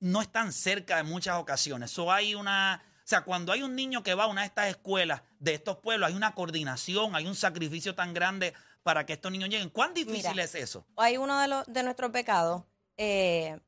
no 0.00 0.22
están 0.22 0.52
cerca 0.52 0.98
en 0.98 1.06
muchas 1.06 1.38
ocasiones. 1.38 1.90
So 1.90 2.12
hay 2.12 2.34
una, 2.34 2.82
o 2.96 3.06
sea, 3.06 3.22
cuando 3.22 3.52
hay 3.52 3.62
un 3.62 3.74
niño 3.74 4.02
que 4.02 4.14
va 4.14 4.24
a 4.24 4.26
una 4.28 4.42
de 4.42 4.46
estas 4.48 4.68
escuelas 4.68 5.22
de 5.38 5.54
estos 5.54 5.78
pueblos, 5.78 6.08
hay 6.08 6.14
una 6.14 6.34
coordinación, 6.34 7.14
hay 7.14 7.26
un 7.26 7.34
sacrificio 7.34 7.94
tan 7.94 8.14
grande 8.14 8.54
para 8.82 9.04
que 9.04 9.14
estos 9.14 9.32
niños 9.32 9.48
lleguen. 9.48 9.70
¿Cuán 9.70 9.94
difícil 9.94 10.30
Mira, 10.30 10.44
es 10.44 10.54
eso? 10.54 10.86
hay 10.96 11.16
uno 11.16 11.38
de, 11.40 11.48
los, 11.48 11.66
de 11.66 11.82
nuestros 11.82 12.10
pecados 12.10 12.62
eh, 12.96 13.58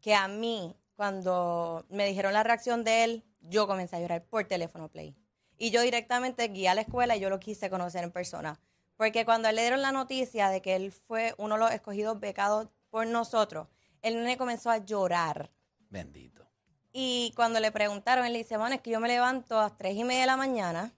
que 0.00 0.14
a 0.14 0.28
mí, 0.28 0.76
cuando 0.94 1.84
me 1.90 2.06
dijeron 2.06 2.32
la 2.32 2.42
reacción 2.42 2.84
de 2.84 3.04
él, 3.04 3.24
yo 3.40 3.66
comencé 3.66 3.96
a 3.96 4.00
llorar 4.00 4.24
por 4.24 4.44
teléfono 4.44 4.88
play. 4.88 5.16
Y 5.56 5.70
yo 5.70 5.82
directamente 5.82 6.46
guié 6.48 6.68
a 6.68 6.74
la 6.74 6.82
escuela 6.82 7.16
y 7.16 7.20
yo 7.20 7.30
lo 7.30 7.40
quise 7.40 7.70
conocer 7.70 8.04
en 8.04 8.12
persona. 8.12 8.60
Porque 8.96 9.24
cuando 9.24 9.50
le 9.50 9.62
dieron 9.62 9.82
la 9.82 9.92
noticia 9.92 10.50
de 10.50 10.62
que 10.62 10.76
él 10.76 10.92
fue 10.92 11.34
uno 11.38 11.54
de 11.54 11.60
los 11.60 11.70
escogidos 11.72 12.18
becados 12.20 12.68
por 12.90 13.06
nosotros, 13.06 13.68
el 14.02 14.16
nene 14.16 14.36
comenzó 14.36 14.70
a 14.70 14.78
llorar. 14.78 15.50
Bendito. 15.90 16.46
Y 16.92 17.32
cuando 17.36 17.60
le 17.60 17.70
preguntaron, 17.70 18.24
él 18.26 18.34
dice, 18.34 18.56
bueno, 18.56 18.74
es 18.74 18.80
que 18.80 18.90
yo 18.90 19.00
me 19.00 19.08
levanto 19.08 19.58
a 19.58 19.64
las 19.64 19.76
tres 19.76 19.94
y 19.96 20.04
media 20.04 20.22
de 20.22 20.26
la 20.26 20.36
mañana 20.36 20.92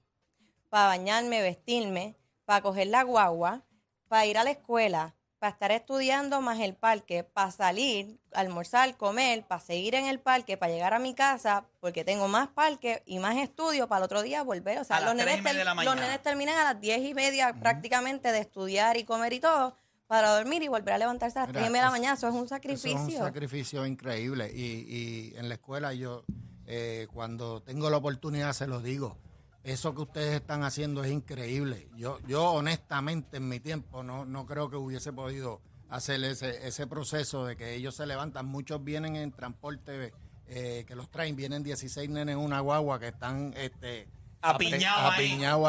para 0.69 0.87
bañarme, 0.87 1.43
vestirme, 1.43 2.17
para 2.45 2.63
coger 2.63 2.87
la 2.89 3.03
guagua, 3.03 3.63
para 4.09 4.27
ir 4.27 4.39
a 4.39 4.45
la 4.45 4.51
escuela, 4.51 5.15
para 5.39 5.53
estar 5.53 5.73
estudiando 5.73 6.41
más 6.41 6.61
el 6.61 6.75
parque, 6.75 7.25
para 7.25 7.51
salir, 7.51 8.21
almorzar, 8.33 8.97
comer, 8.97 9.43
para 9.47 9.61
seguir 9.61 9.95
en 9.95 10.07
el 10.07 10.21
parque, 10.21 10.57
para 10.57 10.73
llegar 10.73 10.93
a 10.95 10.99
mi 10.99 11.15
casa, 11.15 11.65
porque 11.81 12.05
tengo 12.05 12.29
más 12.29 12.49
parque 12.49 13.03
y 13.07 13.19
más 13.19 13.37
estudio 13.37 13.89
para 13.89 13.99
el 14.01 14.05
otro 14.05 14.23
día 14.23 14.43
volver. 14.43 14.79
O 14.79 14.85
sea, 14.85 14.97
A 14.97 15.01
las 15.01 15.09
los, 15.11 15.17
nenes, 15.17 15.37
media 15.43 15.51
ter- 15.51 15.59
de 15.59 15.65
la 15.65 15.75
los 15.75 15.97
nenes 15.97 16.23
terminan 16.23 16.57
a 16.59 16.65
las 16.73 16.81
diez 16.81 17.01
y 17.03 17.15
media 17.15 17.53
prácticamente 17.55 18.33
de 18.33 18.39
estudiar 18.41 18.97
y 18.97 19.05
comer 19.05 19.33
y 19.33 19.41
todo 19.41 19.77
para 20.11 20.35
dormir 20.35 20.61
y 20.65 20.67
volver 20.67 20.95
a 20.95 20.99
levantarse 20.99 21.39
a 21.39 21.43
las 21.43 21.49
Mira, 21.51 21.61
tres 21.61 21.69
y 21.69 21.73
media 21.73 21.83
de 21.85 21.87
la 21.87 21.91
mañana. 21.93 22.15
Eso 22.15 22.27
es 22.27 22.35
un 22.35 22.41
Eso 22.41 22.49
sacrificio. 22.49 22.99
es 22.99 23.15
un 23.15 23.27
sacrificio 23.27 23.87
increíble. 23.87 24.51
Y, 24.53 24.65
y 24.65 25.35
en 25.37 25.49
la 25.49 25.55
escuela 25.55 25.95
yo, 25.95 26.25
eh, 26.67 27.07
cuando 27.13 27.63
tengo 27.63 27.89
la 27.91 27.99
oportunidad, 27.99 28.53
se 28.53 28.67
lo 28.67 28.81
digo. 28.81 29.17
Eso 29.63 29.95
que 29.95 30.03
ustedes 30.03 30.35
están 30.35 30.65
haciendo 30.65 31.05
es 31.05 31.13
increíble. 31.13 31.89
Yo, 31.97 32.19
yo 32.27 32.51
honestamente, 32.51 33.37
en 33.37 33.49
mi 33.49 33.61
tiempo, 33.61 34.03
no, 34.03 34.25
no 34.25 34.47
creo 34.47 34.69
que 34.69 34.75
hubiese 34.75 35.13
podido 35.13 35.61
hacer 35.89 36.25
ese, 36.25 36.67
ese 36.67 36.89
proceso 36.89 37.47
de 37.47 37.57
que 37.57 37.75
ellos 37.77 37.95
se 37.95 38.05
levantan. 38.05 38.47
Muchos 38.47 38.83
vienen 38.83 39.15
en 39.15 39.31
transporte 39.31 40.13
eh, 40.49 40.85
que 40.89 40.97
los 40.97 41.09
traen. 41.09 41.37
Vienen 41.37 41.63
16 41.63 42.11
nenes 42.11 42.33
en 42.33 42.41
una 42.41 42.59
guagua 42.59 42.99
que 42.99 43.07
están 43.07 43.55
este, 43.57 44.09
Apiñados 44.43 45.13
ahí. 45.13 45.29
apiñados 45.31 45.69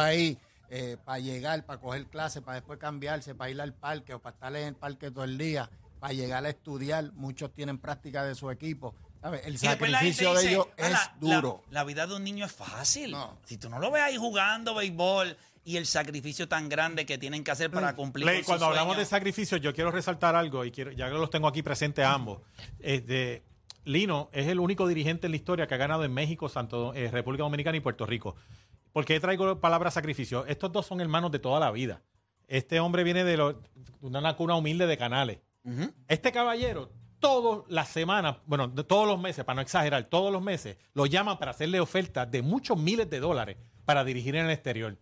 ahí 0.71 0.95
para 1.03 1.19
llegar, 1.19 1.65
para 1.65 1.79
coger 1.79 2.05
clases, 2.07 2.41
para 2.41 2.55
después 2.55 2.79
cambiarse, 2.79 3.35
para 3.35 3.49
ir 3.51 3.59
al 3.61 3.73
parque 3.73 4.13
o 4.13 4.19
para 4.21 4.33
estar 4.33 4.55
en 4.55 4.67
el 4.69 4.75
parque 4.75 5.11
todo 5.11 5.23
el 5.23 5.37
día, 5.37 5.69
para 5.99 6.13
llegar 6.13 6.45
a 6.45 6.49
estudiar. 6.49 7.11
Muchos 7.13 7.53
tienen 7.53 7.77
práctica 7.77 8.23
de 8.23 8.35
su 8.35 8.49
equipo. 8.51 8.95
¿Sabes? 9.21 9.45
El 9.45 9.59
sacrificio 9.59 10.33
de 10.33 10.49
ellos 10.49 10.67
"Ah, 10.71 10.73
es 10.87 10.91
la- 10.91 11.15
duro. 11.19 11.63
La, 11.69 11.83
vida 11.83 12.07
de 12.07 12.15
un 12.15 12.23
niño 12.23 12.43
es 12.45 12.51
fácil. 12.51 13.11
No. 13.11 13.37
Si 13.45 13.57
tú 13.57 13.69
no 13.69 13.77
lo 13.77 13.91
ves 13.91 14.01
ahí 14.01 14.17
jugando 14.17 14.73
béisbol 14.73 15.37
y 15.63 15.77
el 15.77 15.85
sacrificio 15.85 16.47
tan 16.47 16.69
grande 16.69 17.05
que 17.05 17.19
tienen 17.19 17.43
que 17.43 17.51
hacer 17.51 17.69
para 17.69 17.93
cumplir 17.95 18.25
con 18.25 18.43
cuando 18.45 18.65
hablamos 18.65 18.97
de 18.97 19.05
sacrificio, 19.05 19.57
yo 19.57 19.75
quiero 19.75 19.91
resaltar 19.91 20.35
algo 20.35 20.65
y 20.65 20.71
quiero, 20.71 20.91
ya 20.91 21.07
que 21.07 21.13
los 21.13 21.29
tengo 21.29 21.47
aquí 21.47 21.61
presentes 21.61 22.03
a 22.03 22.13
ambos. 22.13 22.39
Este, 22.79 23.43
Lino 23.85 24.29
es 24.31 24.47
el 24.47 24.59
único 24.59 24.87
dirigente 24.87 25.27
en 25.27 25.31
la 25.33 25.37
historia 25.37 25.67
que 25.67 25.75
ha 25.75 25.77
ganado 25.77 26.03
en 26.03 26.13
México, 26.13 26.49
Santo, 26.49 26.93
eh, 26.95 27.11
República 27.11 27.43
Dominicana 27.43 27.77
y 27.77 27.79
Puerto 27.81 28.07
Rico. 28.07 28.35
¿Por 28.93 29.05
qué 29.05 29.19
traigo 29.19 29.59
palabra 29.59 29.89
sacrificio? 29.91 30.45
Estos 30.45 30.71
dos 30.71 30.85
son 30.85 30.99
hermanos 31.01 31.31
de 31.31 31.39
toda 31.39 31.59
la 31.59 31.71
vida. 31.71 32.01
Este 32.47 32.79
hombre 32.79 33.03
viene 33.03 33.23
de, 33.23 33.37
lo- 33.37 33.61
una 34.01 34.35
cuna 34.35 34.55
humilde 34.55 34.85
de 34.87 34.97
canales. 34.97 35.39
Este 36.07 36.31
caballero, 36.31 36.91
todas 37.19 37.63
las 37.69 37.87
semanas, 37.89 38.37
bueno, 38.45 38.67
de 38.67 38.83
todos 38.83 39.07
los 39.07 39.19
meses, 39.19 39.45
para 39.45 39.55
no 39.55 39.61
exagerar, 39.61 40.03
todos 40.05 40.33
los 40.33 40.41
meses, 40.41 40.77
lo 40.93 41.05
llaman 41.05 41.37
para 41.37 41.51
hacerle 41.51 41.79
ofertas 41.79 42.29
de 42.29 42.41
muchos 42.41 42.77
miles 42.77 43.09
de 43.09 43.19
dólares 43.19 43.57
para 43.85 44.03
dirigir 44.03 44.35
en 44.35 44.45
el 44.45 44.51
exterior. 44.51 44.97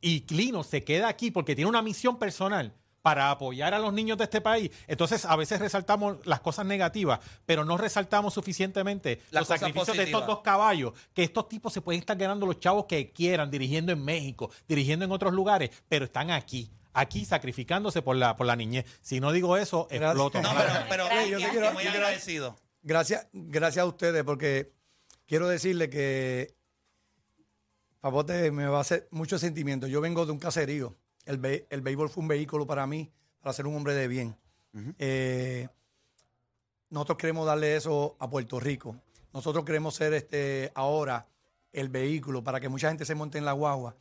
Y 0.00 0.20
Clino 0.22 0.62
se 0.62 0.84
queda 0.84 1.08
aquí 1.08 1.30
porque 1.30 1.56
tiene 1.56 1.68
una 1.70 1.82
misión 1.82 2.18
personal 2.18 2.74
para 3.06 3.30
apoyar 3.30 3.72
a 3.72 3.78
los 3.78 3.92
niños 3.92 4.18
de 4.18 4.24
este 4.24 4.40
país. 4.40 4.68
Entonces, 4.88 5.24
a 5.26 5.36
veces 5.36 5.60
resaltamos 5.60 6.16
las 6.26 6.40
cosas 6.40 6.66
negativas, 6.66 7.20
pero 7.46 7.64
no 7.64 7.76
resaltamos 7.76 8.34
suficientemente 8.34 9.22
Las 9.30 9.42
los 9.42 9.48
sacrificios 9.60 9.96
de 9.96 10.02
estos 10.02 10.26
dos 10.26 10.40
caballos, 10.40 10.92
que 11.14 11.22
estos 11.22 11.48
tipos 11.48 11.72
se 11.72 11.80
pueden 11.82 12.00
estar 12.00 12.16
ganando 12.16 12.46
los 12.46 12.58
chavos 12.58 12.86
que 12.86 13.12
quieran, 13.12 13.48
dirigiendo 13.48 13.92
en 13.92 14.04
México, 14.04 14.50
dirigiendo 14.66 15.04
en 15.04 15.12
otros 15.12 15.32
lugares, 15.32 15.70
pero 15.88 16.06
están 16.06 16.32
aquí, 16.32 16.68
aquí 16.94 17.24
sacrificándose 17.24 18.02
por 18.02 18.16
la, 18.16 18.36
por 18.36 18.44
la 18.48 18.56
niñez. 18.56 18.84
Si 19.02 19.20
no 19.20 19.30
digo 19.30 19.56
eso, 19.56 19.86
Gracias. 19.88 20.10
exploto. 20.10 20.42
No, 20.42 20.48
pero, 20.56 20.72
pero 20.88 21.04
Gracias. 21.04 21.28
Yo 21.30 21.38
te 21.46 21.48
quiero- 21.52 21.72
muy 21.74 21.84
yo 21.84 21.90
agradecido. 21.90 22.56
Gracias, 22.82 23.28
gracias 23.32 23.84
a 23.84 23.86
ustedes, 23.86 24.24
porque 24.24 24.72
quiero 25.26 25.46
decirle 25.46 25.88
que 25.88 26.56
Papote 28.00 28.50
me 28.50 28.66
va 28.66 28.78
a 28.78 28.80
hacer 28.80 29.06
mucho 29.12 29.38
sentimiento. 29.38 29.86
Yo 29.86 30.00
vengo 30.00 30.26
de 30.26 30.32
un 30.32 30.40
caserío. 30.40 30.96
El, 31.26 31.38
be- 31.38 31.66
el 31.70 31.82
béisbol 31.82 32.08
fue 32.08 32.22
un 32.22 32.28
vehículo 32.28 32.66
para 32.66 32.86
mí, 32.86 33.10
para 33.40 33.52
ser 33.52 33.66
un 33.66 33.76
hombre 33.76 33.92
de 33.94 34.08
bien. 34.08 34.36
Eh, 34.98 35.68
nosotros 36.90 37.18
queremos 37.18 37.46
darle 37.46 37.76
eso 37.76 38.16
a 38.18 38.28
Puerto 38.30 38.58
Rico. 38.60 38.96
Nosotros 39.32 39.64
queremos 39.64 39.94
ser 39.94 40.12
este 40.14 40.70
ahora 40.74 41.26
el 41.72 41.88
vehículo 41.88 42.42
para 42.42 42.60
que 42.60 42.68
mucha 42.68 42.88
gente 42.88 43.04
se 43.04 43.14
monte 43.14 43.38
en 43.38 43.44
la 43.44 43.52
guagua. 43.52 43.94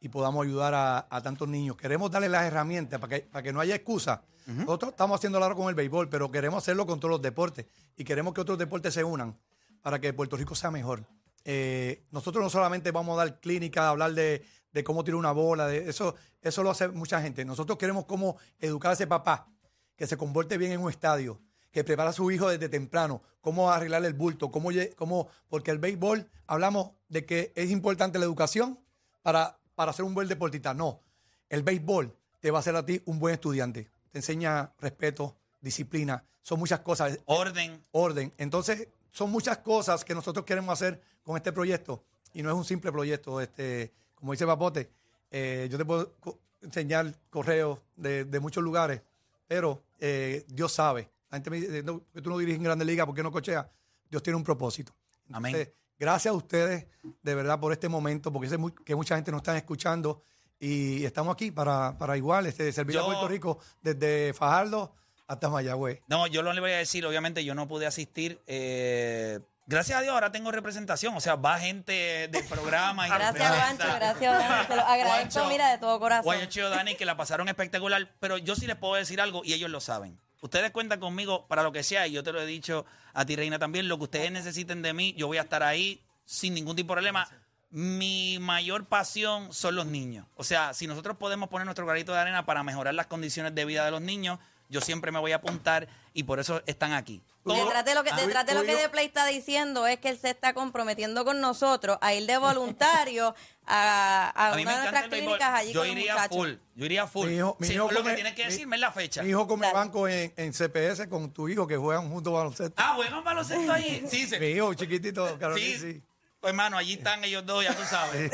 y 0.00 0.08
podamos 0.10 0.46
ayudar 0.46 0.74
a, 0.74 1.06
a 1.10 1.20
tantos 1.22 1.48
niños. 1.48 1.76
Queremos 1.76 2.08
darle 2.10 2.28
las 2.28 2.44
herramientas 2.44 3.00
para 3.00 3.16
que, 3.18 3.26
para 3.26 3.42
que 3.42 3.52
no 3.52 3.58
haya 3.60 3.74
excusa. 3.74 4.22
Nosotros 4.46 4.92
estamos 4.92 5.16
haciendo 5.18 5.38
ahora 5.42 5.54
con 5.56 5.68
el 5.68 5.74
béisbol, 5.74 6.08
pero 6.08 6.30
queremos 6.30 6.62
hacerlo 6.62 6.86
con 6.86 7.00
todos 7.00 7.10
los 7.10 7.20
deportes 7.20 7.66
y 7.96 8.04
queremos 8.04 8.32
que 8.32 8.40
otros 8.40 8.56
deportes 8.56 8.94
se 8.94 9.02
unan 9.04 9.36
para 9.82 9.98
que 10.00 10.12
Puerto 10.14 10.36
Rico 10.36 10.54
sea 10.54 10.70
mejor. 10.70 11.04
Eh, 11.44 12.04
nosotros 12.10 12.42
no 12.42 12.50
solamente 12.50 12.90
vamos 12.90 13.14
a 13.18 13.24
dar 13.24 13.40
clínica, 13.40 13.88
hablar 13.88 14.12
de, 14.12 14.44
de 14.72 14.84
cómo 14.84 15.04
tirar 15.04 15.16
una 15.16 15.32
bola, 15.32 15.66
de 15.66 15.88
eso, 15.88 16.14
eso 16.40 16.62
lo 16.62 16.70
hace 16.70 16.88
mucha 16.88 17.20
gente. 17.20 17.44
Nosotros 17.44 17.78
queremos 17.78 18.04
cómo 18.04 18.36
educar 18.58 18.90
a 18.90 18.94
ese 18.94 19.06
papá 19.06 19.48
que 19.96 20.06
se 20.06 20.16
comporte 20.16 20.58
bien 20.58 20.72
en 20.72 20.80
un 20.80 20.90
estadio, 20.90 21.40
que 21.70 21.84
prepara 21.84 22.10
a 22.10 22.12
su 22.12 22.30
hijo 22.30 22.48
desde 22.48 22.68
temprano, 22.68 23.22
cómo 23.40 23.70
arreglarle 23.70 24.08
el 24.08 24.14
bulto, 24.14 24.50
cómo, 24.50 24.70
cómo 24.96 25.28
porque 25.48 25.70
el 25.70 25.78
béisbol 25.78 26.28
hablamos 26.46 26.92
de 27.08 27.24
que 27.24 27.52
es 27.54 27.70
importante 27.70 28.18
la 28.18 28.24
educación 28.24 28.78
para, 29.22 29.58
para 29.74 29.92
ser 29.92 30.04
un 30.04 30.14
buen 30.14 30.28
deportista. 30.28 30.74
No, 30.74 31.02
el 31.48 31.62
béisbol 31.62 32.16
te 32.40 32.50
va 32.50 32.58
a 32.58 32.60
hacer 32.60 32.76
a 32.76 32.84
ti 32.84 33.02
un 33.06 33.18
buen 33.18 33.34
estudiante. 33.34 33.90
Te 34.10 34.18
enseña 34.18 34.72
respeto, 34.78 35.36
disciplina, 35.60 36.24
son 36.42 36.58
muchas 36.58 36.80
cosas 36.80 37.18
Orden. 37.26 37.82
orden. 37.90 38.32
Entonces, 38.38 38.88
son 39.10 39.30
muchas 39.30 39.58
cosas 39.58 40.04
que 40.04 40.14
nosotros 40.14 40.44
queremos 40.44 40.72
hacer 40.72 41.00
con 41.22 41.36
este 41.36 41.52
proyecto 41.52 42.04
y 42.32 42.42
no 42.42 42.50
es 42.50 42.56
un 42.56 42.64
simple 42.64 42.92
proyecto. 42.92 43.40
Este, 43.40 43.92
como 44.14 44.32
dice 44.32 44.46
Papote, 44.46 44.90
eh, 45.30 45.68
yo 45.70 45.78
te 45.78 45.84
puedo 45.84 46.14
co- 46.20 46.38
enseñar 46.62 47.14
correos 47.30 47.78
de, 47.96 48.24
de 48.24 48.40
muchos 48.40 48.62
lugares, 48.62 49.00
pero 49.46 49.82
eh, 49.98 50.44
Dios 50.48 50.72
sabe. 50.72 51.08
La 51.30 51.36
gente 51.36 51.50
me 51.50 51.56
dice, 51.60 51.82
no, 51.82 52.02
que 52.12 52.22
tú 52.22 52.30
no 52.30 52.38
diriges 52.38 52.58
en 52.58 52.64
Grandes 52.64 52.86
Ligas, 52.86 53.06
¿por 53.06 53.14
qué 53.14 53.22
no 53.22 53.30
cocheas? 53.32 53.66
Dios 54.10 54.22
tiene 54.22 54.36
un 54.36 54.44
propósito. 54.44 54.94
Amén. 55.32 55.54
Entonces, 55.54 55.74
gracias 55.98 56.32
a 56.32 56.36
ustedes, 56.36 56.86
de 57.22 57.34
verdad, 57.34 57.60
por 57.60 57.72
este 57.72 57.88
momento, 57.88 58.32
porque 58.32 58.48
sé 58.48 58.56
muy- 58.56 58.72
que 58.72 58.94
mucha 58.94 59.14
gente 59.16 59.30
nos 59.30 59.40
está 59.40 59.56
escuchando 59.56 60.22
y 60.58 61.04
estamos 61.04 61.32
aquí 61.34 61.50
para, 61.50 61.96
para 61.98 62.16
igual 62.16 62.46
este, 62.46 62.72
servir 62.72 62.94
Yo- 62.96 63.02
a 63.02 63.06
Puerto 63.06 63.28
Rico 63.28 63.58
desde 63.82 64.32
Fajardo 64.32 64.94
hasta 65.28 65.48
Mayagüez. 65.48 66.00
No, 66.08 66.26
yo 66.26 66.42
lo 66.42 66.52
le 66.52 66.60
voy 66.60 66.72
a 66.72 66.78
decir, 66.78 67.06
obviamente 67.06 67.44
yo 67.44 67.54
no 67.54 67.68
pude 67.68 67.86
asistir. 67.86 68.40
eh, 68.46 69.38
gracias 69.66 69.98
a 69.98 70.02
Dios 70.02 70.14
ahora 70.14 70.32
tengo 70.32 70.50
representación, 70.50 71.14
o 71.14 71.20
sea, 71.20 71.36
va 71.36 71.58
gente 71.60 72.28
del 72.28 72.44
programa. 72.46 73.06
y 73.06 73.10
Gracias. 73.18 73.48
Juancho, 73.48 73.94
gracias, 73.94 74.38
Dani. 74.38 74.66
Se 74.66 74.76
lo 74.76 74.82
agradezco, 74.82 75.08
Juancho, 75.40 75.48
mira, 75.50 75.70
de 75.70 75.78
todo 75.78 76.00
corazón. 76.00 76.24
Guayacho 76.24 76.70
Dani, 76.70 76.94
que 76.96 77.04
la 77.04 77.16
pasaron 77.16 77.48
espectacular, 77.48 78.10
pero 78.18 78.38
yo 78.38 78.56
sí 78.56 78.66
les 78.66 78.76
puedo 78.76 78.94
decir 78.94 79.20
algo 79.20 79.42
y 79.44 79.52
ellos 79.52 79.70
lo 79.70 79.80
saben. 79.80 80.18
Ustedes 80.40 80.70
cuentan 80.70 81.00
conmigo 81.00 81.46
para 81.48 81.62
lo 81.62 81.72
que 81.72 81.82
sea 81.82 82.06
y 82.06 82.12
yo 82.12 82.22
te 82.22 82.32
lo 82.32 82.40
he 82.40 82.46
dicho 82.46 82.86
a 83.12 83.26
ti, 83.26 83.36
Reina, 83.36 83.58
también. 83.58 83.88
Lo 83.88 83.98
que 83.98 84.04
ustedes 84.04 84.32
necesiten 84.32 84.82
de 84.82 84.94
mí, 84.94 85.12
yo 85.14 85.26
voy 85.26 85.36
a 85.38 85.42
estar 85.42 85.62
ahí 85.62 86.02
sin 86.24 86.54
ningún 86.54 86.76
tipo 86.76 86.94
de 86.94 86.96
problema. 86.96 87.28
Mi 87.70 88.38
mayor 88.40 88.86
pasión 88.86 89.52
son 89.52 89.74
los 89.74 89.86
niños. 89.86 90.26
O 90.36 90.44
sea, 90.44 90.72
si 90.72 90.86
nosotros 90.86 91.16
podemos 91.18 91.48
poner 91.50 91.66
nuestro 91.66 91.84
granito 91.84 92.12
de 92.12 92.20
arena 92.20 92.46
para 92.46 92.62
mejorar 92.62 92.94
las 92.94 93.08
condiciones 93.08 93.54
de 93.54 93.64
vida 93.64 93.84
de 93.84 93.90
los 93.90 94.00
niños, 94.00 94.38
yo 94.68 94.80
siempre 94.80 95.10
me 95.12 95.18
voy 95.18 95.32
a 95.32 95.36
apuntar 95.36 95.88
y 96.12 96.24
por 96.24 96.38
eso 96.40 96.62
están 96.66 96.92
aquí. 96.92 97.22
Todo- 97.44 97.64
Detrás 97.64 97.84
de 97.84 97.94
lo 97.94 98.04
que, 98.04 98.12
detrás 98.12 98.44
de 98.44 98.54
lo 98.54 98.62
que 98.64 98.74
De 98.76 98.88
Play 98.90 99.06
está 99.06 99.24
diciendo 99.26 99.86
es 99.86 99.98
que 99.98 100.10
él 100.10 100.18
se 100.18 100.30
está 100.30 100.52
comprometiendo 100.52 101.24
con 101.24 101.40
nosotros 101.40 101.96
a 102.02 102.12
ir 102.12 102.26
de 102.26 102.36
voluntario 102.36 103.34
a, 103.66 104.50
una 104.52 104.56
de 104.58 104.64
nuestras 104.64 105.04
clínicas 105.08 105.54
allí 105.54 105.72
Yo 105.72 105.80
con 105.80 105.88
los 105.88 105.96
iría 105.96 106.12
muchachos. 106.14 106.36
full. 106.36 106.50
Yo 106.74 106.84
iría 106.84 107.06
full. 107.06 107.28
Mi 107.28 107.36
hijo- 107.36 107.56
mi 107.58 107.66
Sí, 107.66 107.74
hijo 107.74 107.90
lo 107.90 107.98
come- 107.98 108.10
que 108.10 108.14
tienes 108.16 108.34
que 108.34 108.44
decirme 108.46 108.76
es 108.76 108.80
la 108.80 108.92
fecha. 108.92 109.22
Mi 109.22 109.30
hijo 109.30 109.46
come 109.46 109.66
Dale. 109.66 109.78
banco 109.78 110.06
en, 110.08 110.32
en 110.36 110.52
CPS 110.52 111.08
con 111.08 111.32
tu 111.32 111.48
hijo 111.48 111.66
que 111.66 111.76
juegan 111.76 112.10
juntos 112.10 112.32
baloncesto. 112.32 112.74
Ah, 112.76 112.92
juegan 112.96 113.24
baloncesto 113.24 113.72
ahí. 113.72 114.04
Sí, 114.10 114.26
se, 114.26 114.38
Mi 114.38 114.48
hijo 114.48 114.74
chiquitito, 114.74 115.38
Carolina, 115.38 115.78
Sí. 115.78 115.92
sí. 115.94 116.02
Pues, 116.40 116.50
hermano, 116.50 116.76
allí 116.78 116.92
están 116.94 117.24
ellos 117.24 117.44
dos, 117.46 117.64
ya 117.64 117.74
tú 117.74 117.82
sabes. 117.84 118.30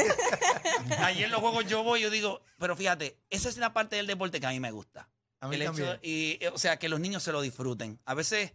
Allí 0.98 1.24
en 1.24 1.30
los 1.30 1.40
juegos 1.40 1.66
yo 1.66 1.82
voy, 1.82 2.00
yo 2.02 2.10
digo, 2.10 2.42
pero 2.58 2.76
fíjate, 2.76 3.16
esa 3.30 3.48
es 3.48 3.56
la 3.56 3.72
parte 3.72 3.96
del 3.96 4.06
deporte 4.06 4.40
que 4.40 4.46
a 4.46 4.50
mí 4.50 4.60
me 4.60 4.70
gusta. 4.72 5.08
A 5.44 5.48
mí 5.48 5.56
El 5.56 5.62
hecho- 5.62 5.72
también. 5.72 5.98
y, 6.02 6.38
eh, 6.40 6.50
o 6.52 6.58
sea, 6.58 6.78
que 6.78 6.88
los 6.88 6.98
niños 7.00 7.22
se 7.22 7.32
lo 7.32 7.40
disfruten. 7.40 7.98
A 8.04 8.14
veces, 8.14 8.52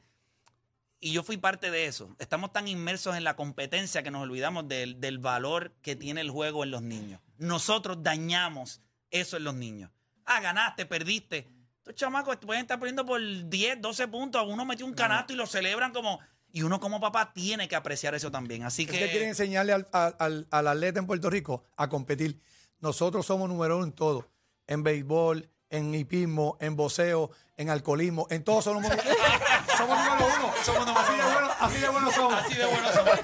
y 0.99 1.13
yo 1.13 1.23
fui 1.23 1.38
parte 1.38 1.71
de 1.71 1.86
eso, 1.86 2.13
estamos 2.19 2.52
tan 2.52 2.67
inmersos 2.67 3.15
en 3.15 3.23
la 3.23 3.36
competencia 3.36 4.04
que 4.04 4.12
nos 4.12 4.23
olvidamos 4.23 4.67
del, 4.67 4.99
del 4.99 5.17
valor 5.19 5.71
que 5.82 5.95
tiene 5.95 6.21
el 6.21 6.30
juego 6.30 6.63
en 6.63 6.71
los 6.71 6.82
niños. 6.82 7.21
Nosotros 7.38 8.04
dañamos 8.04 8.82
eso 9.12 9.38
en 9.38 9.43
los 9.45 9.56
niños. 9.56 9.91
Ah, 10.25 10.41
ganaste, 10.41 10.86
perdiste. 10.86 11.47
Estos 11.78 11.95
chamacos 11.95 12.36
pueden 12.38 12.62
estar 12.63 12.78
perdiendo 12.80 13.06
por 13.06 13.19
10, 13.21 13.82
12 13.82 14.08
puntos. 14.10 14.43
Uno 14.47 14.65
metió 14.65 14.86
un 14.86 14.93
canasto 14.93 15.34
y 15.34 15.36
lo 15.38 15.47
celebran 15.47 15.93
como... 15.93 16.19
Y 16.52 16.63
uno 16.63 16.80
como 16.80 16.99
papá 16.99 17.32
tiene 17.32 17.67
que 17.67 17.75
apreciar 17.75 18.13
eso 18.15 18.30
también. 18.32 18.63
Así 18.63 18.84
Es 18.84 18.89
que... 18.89 18.99
que 18.99 19.10
quieren 19.12 19.30
enseñarle 19.30 19.71
al, 19.73 19.88
al- 19.91 20.15
al- 20.19 20.47
al 20.49 20.67
atleta 20.67 20.99
en 20.99 21.06
Puerto 21.08 21.30
Rico 21.30 21.63
a 21.78 21.88
competir. 21.89 22.41
Nosotros 22.80 23.25
somos 23.25 23.47
número 23.47 23.78
uno 23.78 23.86
en 23.86 23.91
todo. 23.93 24.28
En 24.67 24.84
béisbol, 24.84 25.47
en 25.69 25.93
hipismo, 25.93 26.58
en 26.60 26.75
voceo, 26.75 27.32
en 27.58 27.69
alcoholismo, 27.69 28.27
en 28.29 28.43
todo 28.43 28.62
somos, 28.62 28.86
somos 29.77 29.97
número 29.97 30.25
uno. 30.25 30.53
Somos 30.63 30.86
número 30.86 30.99
así, 30.99 31.13
de 31.15 31.23
uno. 31.23 31.34
bueno, 31.34 31.49
así 31.60 31.77
de 31.79 31.89
buenos 31.89 32.15
somos. 32.15 32.34
Así 32.34 32.53
de 32.55 32.65
bueno 32.65 32.91
somos. 32.93 33.19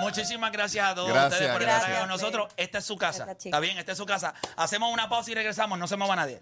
Muchísimas 0.00 0.52
gracias 0.52 0.86
a 0.86 0.94
todos 0.94 1.08
Gracias, 1.08 1.32
ustedes 1.32 1.52
por 1.52 1.62
estar 1.62 1.84
aquí 1.84 2.00
con 2.00 2.08
nosotros. 2.08 2.52
Esta 2.56 2.78
es 2.78 2.84
su 2.84 2.96
casa. 2.96 3.26
Está 3.30 3.60
bien, 3.60 3.78
esta 3.78 3.92
es 3.92 3.98
su 3.98 4.06
casa. 4.06 4.34
Hacemos 4.56 4.92
una 4.92 5.08
pausa 5.08 5.30
y 5.30 5.34
regresamos. 5.34 5.78
No 5.78 5.86
se 5.86 5.96
mueva 5.96 6.16
nadie. 6.16 6.40